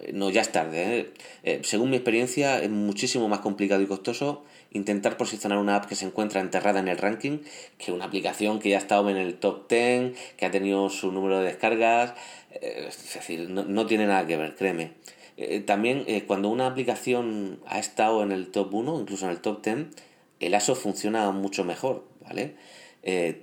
Eh, 0.00 0.12
no, 0.12 0.30
ya 0.30 0.42
es 0.42 0.52
tarde. 0.52 0.98
¿eh? 0.98 1.10
Eh, 1.42 1.60
según 1.62 1.90
mi 1.90 1.96
experiencia, 1.96 2.58
es 2.62 2.70
muchísimo 2.70 3.28
más 3.28 3.40
complicado 3.40 3.82
y 3.82 3.86
costoso 3.86 4.44
intentar 4.74 5.16
posicionar 5.16 5.58
una 5.58 5.76
app 5.76 5.86
que 5.86 5.94
se 5.94 6.04
encuentra 6.04 6.40
enterrada 6.40 6.80
en 6.80 6.88
el 6.88 6.98
ranking 6.98 7.38
que 7.78 7.92
una 7.92 8.04
aplicación 8.04 8.58
que 8.58 8.68
ya 8.68 8.76
ha 8.76 8.80
estado 8.80 9.08
en 9.08 9.16
el 9.16 9.34
top 9.34 9.68
10, 9.68 10.18
que 10.36 10.46
ha 10.46 10.50
tenido 10.50 10.90
su 10.90 11.10
número 11.12 11.38
de 11.38 11.46
descargas. 11.46 12.12
Eh, 12.50 12.86
es 12.88 13.14
decir, 13.14 13.48
no, 13.48 13.86
tiene 13.86 14.06
nada 14.06 14.26
que 14.26 14.36
ver, 14.36 14.54
créeme. 14.56 14.92
Eh, 15.36 15.60
también 15.60 16.04
eh, 16.06 16.24
cuando 16.26 16.48
una 16.48 16.66
aplicación 16.66 17.60
ha 17.66 17.78
estado 17.78 18.22
en 18.22 18.32
el 18.32 18.48
top 18.48 18.74
1, 18.74 19.00
incluso 19.00 19.24
en 19.24 19.30
el 19.30 19.40
top 19.40 19.64
10, 19.64 19.86
el 20.46 20.54
ASO 20.54 20.74
funciona 20.74 21.30
mucho 21.30 21.64
mejor, 21.64 22.04
¿vale? 22.20 22.56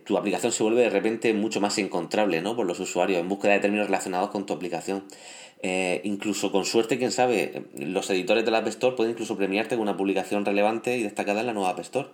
tu 0.06 0.18
aplicación 0.18 0.52
se 0.52 0.64
vuelve 0.64 0.82
de 0.82 0.90
repente 0.90 1.32
mucho 1.36 1.62
más 1.62 1.78
encontrable 1.78 2.42
¿no? 2.42 2.56
por 2.56 2.66
los 2.66 2.80
usuarios 2.80 3.20
en 3.20 3.30
búsqueda 3.30 3.54
de 3.54 3.60
términos 3.60 3.86
relacionados 3.86 4.32
con 4.32 4.48
tu 4.48 4.54
aplicación. 4.54 5.04
Eh, 5.64 6.02
incluso 6.06 6.52
con 6.52 6.66
suerte, 6.66 6.98
quién 6.98 7.12
sabe, 7.12 7.66
los 7.76 8.10
editores 8.10 8.44
de 8.44 8.52
la 8.52 8.60
App 8.60 8.68
Store 8.68 8.96
pueden 8.96 9.12
incluso 9.12 9.38
premiarte 9.38 9.76
con 9.76 9.84
una 9.84 9.96
publicación 9.96 10.44
relevante 10.44 10.98
y 10.98 11.04
destacada 11.04 11.42
en 11.42 11.48
la 11.48 11.54
nueva 11.54 11.70
App 11.70 11.80
Store. 11.80 12.10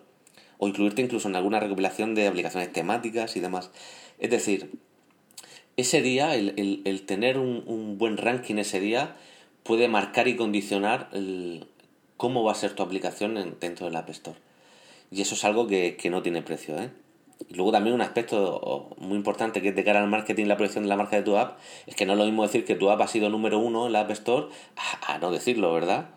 O 0.57 0.67
incluirte 0.67 1.01
incluso 1.01 1.29
en 1.29 1.35
alguna 1.35 1.59
recopilación 1.59 2.15
de 2.15 2.27
aplicaciones 2.27 2.73
temáticas 2.73 3.37
y 3.37 3.39
demás. 3.39 3.71
Es 4.19 4.31
decir, 4.31 4.71
ese 5.77 6.01
día, 6.01 6.35
el, 6.35 7.03
tener 7.05 7.37
un, 7.37 7.97
buen 7.97 8.17
ranking 8.17 8.55
ese 8.55 8.79
día, 8.79 9.15
puede 9.63 9.87
marcar 9.87 10.27
y 10.27 10.35
condicionar 10.35 11.09
cómo 12.17 12.43
va 12.43 12.51
a 12.51 12.55
ser 12.55 12.73
tu 12.73 12.83
aplicación 12.83 13.55
dentro 13.59 13.85
de 13.85 13.91
la 13.91 13.99
App 13.99 14.09
Store. 14.09 14.37
Y 15.11 15.21
eso 15.21 15.35
es 15.35 15.43
algo 15.45 15.67
que, 15.67 15.95
que 15.95 16.09
no 16.09 16.21
tiene 16.21 16.41
precio, 16.41 16.77
¿eh? 16.77 16.89
Y 17.49 17.53
luego 17.53 17.71
también 17.71 17.93
un 17.93 18.01
aspecto 18.01 18.89
muy 18.97 19.15
importante 19.15 19.61
que 19.61 19.69
es 19.69 19.75
de 19.75 19.83
cara 19.83 20.01
al 20.01 20.09
marketing 20.09 20.45
y 20.45 20.47
la 20.47 20.57
proyección 20.57 20.83
de 20.83 20.89
la 20.89 20.97
marca 20.97 21.15
de 21.15 21.23
tu 21.23 21.37
app, 21.37 21.59
es 21.85 21.95
que 21.95 22.05
no 22.05 22.13
es 22.13 22.19
lo 22.19 22.25
mismo 22.25 22.43
decir 22.43 22.65
que 22.65 22.75
tu 22.75 22.89
app 22.89 23.01
ha 23.01 23.07
sido 23.07 23.29
número 23.29 23.59
uno 23.59 23.87
en 23.87 23.93
la 23.93 24.01
App 24.01 24.11
Store 24.11 24.47
a, 25.07 25.17
no 25.19 25.31
decirlo, 25.31 25.71
¿verdad? 25.73 26.09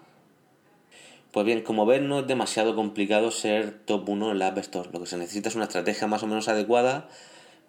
Pues 1.31 1.46
bien, 1.46 1.62
como 1.62 1.87
ves, 1.87 2.03
no 2.03 2.20
es 2.20 2.26
demasiado 2.26 2.74
complicado 2.74 3.31
ser 3.31 3.85
top 3.85 4.09
1 4.09 4.33
en 4.33 4.38
la 4.38 4.48
App 4.48 4.59
Store. 4.59 4.88
Lo 4.92 5.00
que 5.00 5.07
se 5.07 5.16
necesita 5.16 5.48
es 5.48 5.55
una 5.55 5.64
estrategia 5.64 6.09
más 6.09 6.22
o 6.22 6.26
menos 6.26 6.48
adecuada, 6.48 7.09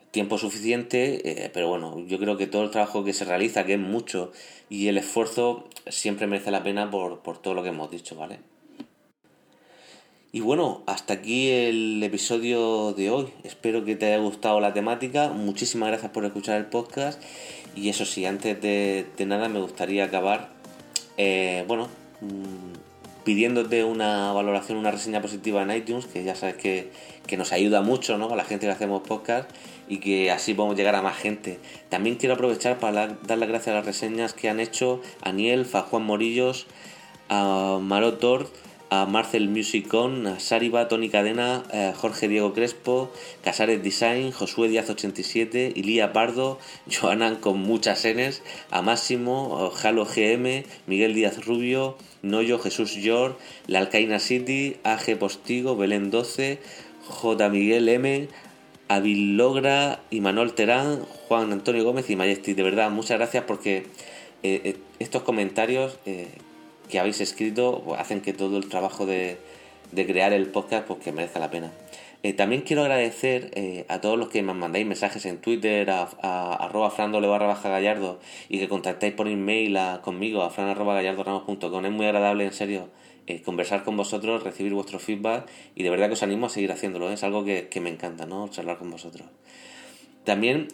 tiempo 0.10 0.38
suficiente, 0.38 1.46
eh, 1.46 1.52
pero 1.54 1.68
bueno, 1.68 2.00
yo 2.08 2.18
creo 2.18 2.38
que 2.38 2.48
todo 2.48 2.64
el 2.64 2.72
trabajo 2.72 3.04
que 3.04 3.14
se 3.14 3.26
realiza, 3.26 3.66
que 3.66 3.74
es 3.74 3.80
mucho, 3.80 4.32
y 4.70 4.88
el 4.88 4.98
esfuerzo 4.98 5.68
siempre 5.88 6.26
merece 6.26 6.50
la 6.50 6.64
pena 6.64 6.90
por, 6.90 7.20
por 7.20 7.38
todo 7.38 7.54
lo 7.54 7.62
que 7.62 7.70
hemos 7.70 7.92
dicho, 7.92 8.16
¿vale? 8.16 8.40
Y 10.34 10.40
bueno, 10.40 10.82
hasta 10.86 11.16
aquí 11.16 11.50
el 11.50 12.02
episodio 12.02 12.94
de 12.94 13.10
hoy. 13.10 13.28
Espero 13.44 13.84
que 13.84 13.98
te 13.98 14.06
haya 14.06 14.20
gustado 14.20 14.62
la 14.62 14.72
temática. 14.72 15.28
Muchísimas 15.28 15.90
gracias 15.90 16.14
por 16.14 16.24
escuchar 16.24 16.56
el 16.56 16.68
podcast. 16.68 17.22
Y 17.76 17.90
eso 17.90 18.06
sí, 18.06 18.26
antes 18.26 18.62
de, 18.62 19.06
nada 19.26 19.50
me 19.50 19.60
gustaría 19.60 20.06
acabar, 20.06 20.48
eh, 21.18 21.66
bueno, 21.68 21.90
mm, 22.22 23.26
pidiéndote 23.26 23.84
una 23.84 24.32
valoración, 24.32 24.78
una 24.78 24.92
reseña 24.92 25.22
positiva 25.22 25.64
en 25.64 25.72
iTunes, 25.72 26.06
que 26.06 26.24
ya 26.24 26.34
sabes 26.36 26.56
que, 26.56 26.90
nos 27.38 27.52
ayuda 27.52 27.82
mucho, 27.82 28.18
¿no? 28.18 28.30
A 28.32 28.36
la 28.38 28.46
gente 28.46 28.68
que 28.68 28.72
hacemos 28.72 29.02
podcast 29.02 29.50
y 29.90 30.00
que 30.00 30.32
así 30.32 30.54
podemos 30.54 30.78
llegar 30.78 30.96
a 30.96 31.02
más 31.02 31.18
gente. 31.18 31.60
También 31.90 32.16
quiero 32.16 32.36
aprovechar 32.36 32.78
para 32.80 33.08
dar 33.08 33.38
las 33.38 33.50
gracias 33.50 33.70
a 33.70 33.80
las 33.80 33.86
reseñas 33.86 34.34
que 34.34 34.50
han 34.50 34.62
hecho 34.62 35.02
Aniel, 35.22 35.66
Juan 35.66 36.04
Morillos, 36.04 36.68
a 37.30 37.80
Marotor 37.82 38.50
a 38.92 39.06
Marcel 39.06 39.48
Musicon, 39.48 40.28
a 40.28 40.42
Sariba, 40.42 40.90
Tony 40.90 41.08
Cadena, 41.08 41.64
a 41.72 41.94
Jorge 41.96 42.28
Diego 42.28 42.54
Crespo, 42.54 43.10
Casares 43.42 43.82
Design, 43.82 44.32
Josué 44.32 44.68
Díaz 44.68 44.90
87, 44.90 45.72
Ilía 45.74 46.12
Pardo, 46.12 46.60
Joanan 46.92 47.38
con 47.38 47.58
muchas 47.58 48.06
Ns, 48.06 48.44
a 48.70 48.82
Máximo, 48.82 49.72
Jalo 49.72 50.06
GM, 50.06 50.66
Miguel 50.88 51.14
Díaz 51.14 51.46
Rubio, 51.46 51.98
Noyo 52.22 52.60
Jesús 52.60 52.94
Yor, 52.96 53.38
La 53.66 53.80
Alcaina 53.80 54.20
City, 54.20 54.76
AG 54.84 55.18
Postigo, 55.18 55.78
Belén 55.78 56.12
12, 56.12 56.60
J. 57.08 57.50
Miguel 57.50 57.88
M, 57.88 58.28
Avilogra, 58.90 60.02
Manuel 60.12 60.52
Terán, 60.52 61.06
Juan 61.30 61.54
Antonio 61.54 61.86
Gómez 61.86 62.10
y 62.10 62.18
Majesty. 62.18 62.54
De 62.54 62.64
verdad, 62.64 62.92
muchas 62.92 63.18
gracias 63.18 63.46
porque 63.46 63.86
eh, 64.44 64.62
eh, 64.66 64.78
estos 65.00 65.24
comentarios 65.24 65.98
eh, 66.06 66.28
que 66.92 67.00
habéis 67.00 67.22
escrito 67.22 67.82
pues, 67.84 68.00
hacen 68.00 68.22
que 68.22 68.34
todo 68.34 68.58
el 68.58 68.70
trabajo 68.70 69.08
de, 69.08 69.38
crear 69.96 70.34
el 70.34 70.48
podcast 70.48 70.86
pues 70.86 71.00
que 71.00 71.12
merezca 71.12 71.40
la 71.40 71.50
pena. 71.50 71.72
Eh, 72.24 72.34
también 72.34 72.62
quiero 72.62 72.84
agradecer 72.84 73.50
eh, 73.56 73.86
a 73.88 74.00
todos 74.00 74.20
los 74.20 74.30
que 74.30 74.44
me 74.44 74.54
mandáis 74.54 74.86
mensajes 74.86 75.26
en 75.26 75.40
Twitter, 75.40 75.90
a, 75.90 76.08
a 76.22 76.54
arroba 76.54 76.94
barra 76.96 77.48
baja 77.48 77.70
gallardo 77.70 78.20
y 78.48 78.60
que 78.60 78.70
contactáis 78.70 79.14
por 79.14 79.28
email 79.28 79.76
conmigo 80.04 80.44
a 80.44 80.52
fran 80.52 80.68
arroba 80.68 81.02
Es 81.02 81.92
muy 81.92 82.06
agradable, 82.06 82.46
en 82.46 82.54
serio, 82.54 82.90
eh, 83.26 83.42
conversar 83.42 83.84
con 83.84 83.98
vosotros, 83.98 84.44
recibir 84.44 84.74
vuestro 84.74 85.00
feedback 85.00 85.50
y 85.74 85.82
de 85.82 85.90
verdad 85.90 86.08
que 86.08 86.14
os 86.14 86.22
animo 86.22 86.46
a 86.46 86.50
seguir 86.50 86.72
haciéndolo. 86.72 87.10
Es 87.10 87.24
algo 87.24 87.44
que, 87.44 87.70
que 87.70 87.80
me 87.80 87.90
encanta, 87.90 88.28
¿no? 88.28 88.50
Charlar 88.50 88.78
con 88.78 88.92
vosotros. 88.92 89.28
También 90.26 90.68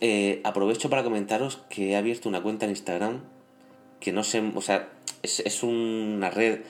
aprovecho 0.44 0.90
para 0.90 1.04
comentaros 1.04 1.62
que 1.70 1.92
he 1.92 1.96
abierto 1.96 2.28
una 2.28 2.42
cuenta 2.42 2.66
en 2.66 2.72
Instagram 2.72 3.22
que 4.00 4.12
no 4.12 4.24
sé, 4.24 4.44
o 4.54 4.62
sea, 4.62 4.90
es, 5.46 5.64
una 5.64 6.30
red 6.30 6.62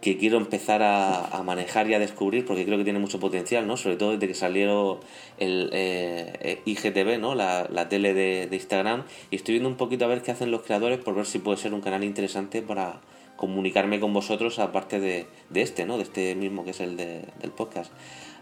que 0.00 0.16
quiero 0.16 0.38
empezar 0.38 0.82
a, 0.82 1.42
manejar 1.44 1.88
y 1.90 1.94
a 1.94 1.98
descubrir 1.98 2.44
porque 2.44 2.64
creo 2.64 2.78
que 2.78 2.84
tiene 2.84 2.98
mucho 2.98 3.18
potencial, 3.18 3.66
¿no? 3.66 3.76
Sobre 3.76 3.96
todo 3.96 4.12
desde 4.12 4.28
que 4.28 4.34
salió 4.34 5.00
el 5.38 5.70
eh, 5.72 6.60
IGTV, 6.64 7.18
¿no? 7.18 7.34
La, 7.34 7.88
tele 7.88 8.14
de, 8.14 8.48
Instagram 8.52 9.04
y 9.30 9.36
estoy 9.36 9.54
viendo 9.54 9.68
un 9.68 9.76
poquito 9.76 10.04
a 10.04 10.08
ver 10.08 10.22
qué 10.22 10.30
hacen 10.30 10.50
los 10.50 10.62
creadores 10.62 10.98
por 10.98 11.14
ver 11.14 11.26
si 11.26 11.38
puede 11.38 11.56
ser 11.56 11.74
un 11.74 11.80
canal 11.80 12.04
interesante 12.04 12.62
para 12.62 13.00
comunicarme 13.36 14.00
con 14.00 14.12
vosotros 14.12 14.58
aparte 14.58 15.00
de, 15.00 15.26
este, 15.54 15.84
¿no? 15.86 15.96
De 15.96 16.04
este 16.04 16.34
mismo 16.34 16.64
que 16.64 16.70
es 16.70 16.80
el 16.80 16.96
del 16.96 17.50
podcast. 17.56 17.92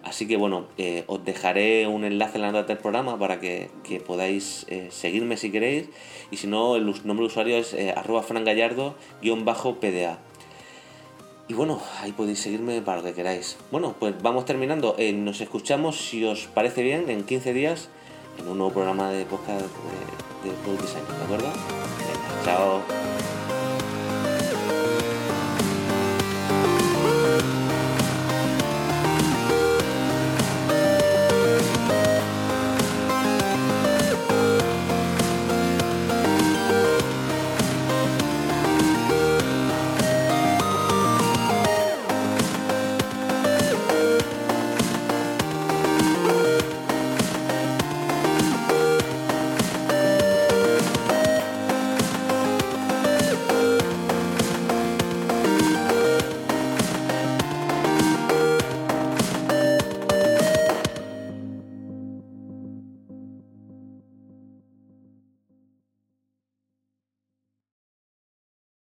Así 0.06 0.28
que 0.28 0.36
bueno, 0.36 0.66
eh, 0.78 1.02
os 1.08 1.24
dejaré 1.24 1.88
un 1.88 2.04
enlace 2.04 2.36
en 2.36 2.42
la 2.42 2.52
nota 2.52 2.68
del 2.68 2.78
programa 2.78 3.18
para 3.18 3.40
que, 3.40 3.68
podáis 4.06 4.64
eh, 4.68 4.86
seguirme 4.92 5.36
si 5.36 5.50
queréis. 5.50 5.88
Y 6.30 6.36
si 6.36 6.46
no, 6.46 6.76
el 6.76 6.86
nombre 6.86 7.24
de 7.24 7.32
usuario 7.32 7.56
es 7.56 7.74
eh, 7.74 7.92
arroba 7.94 8.22
frangallardo-pda. 8.22 10.18
Y 11.48 11.54
bueno, 11.54 11.80
ahí 12.00 12.12
podéis 12.12 12.38
seguirme 12.38 12.80
para 12.82 12.98
lo 12.98 13.04
que 13.04 13.14
queráis. 13.14 13.56
Bueno, 13.72 13.96
pues 13.98 14.14
vamos 14.22 14.44
terminando. 14.44 14.96
nos 15.14 15.40
escuchamos, 15.40 15.96
si 15.96 16.24
os 16.24 16.46
parece 16.46 16.82
bien, 16.82 17.10
en 17.10 17.24
15 17.24 17.52
días 17.52 17.88
en 18.38 18.48
un 18.48 18.58
nuevo 18.58 18.72
programa 18.72 19.10
de 19.10 19.24
podcast 19.24 19.62
de, 20.42 20.50
de 20.50 20.76
Design. 20.76 21.04
¿De 21.18 21.24
acuerdo? 21.24 21.52
chao. 22.44 23.15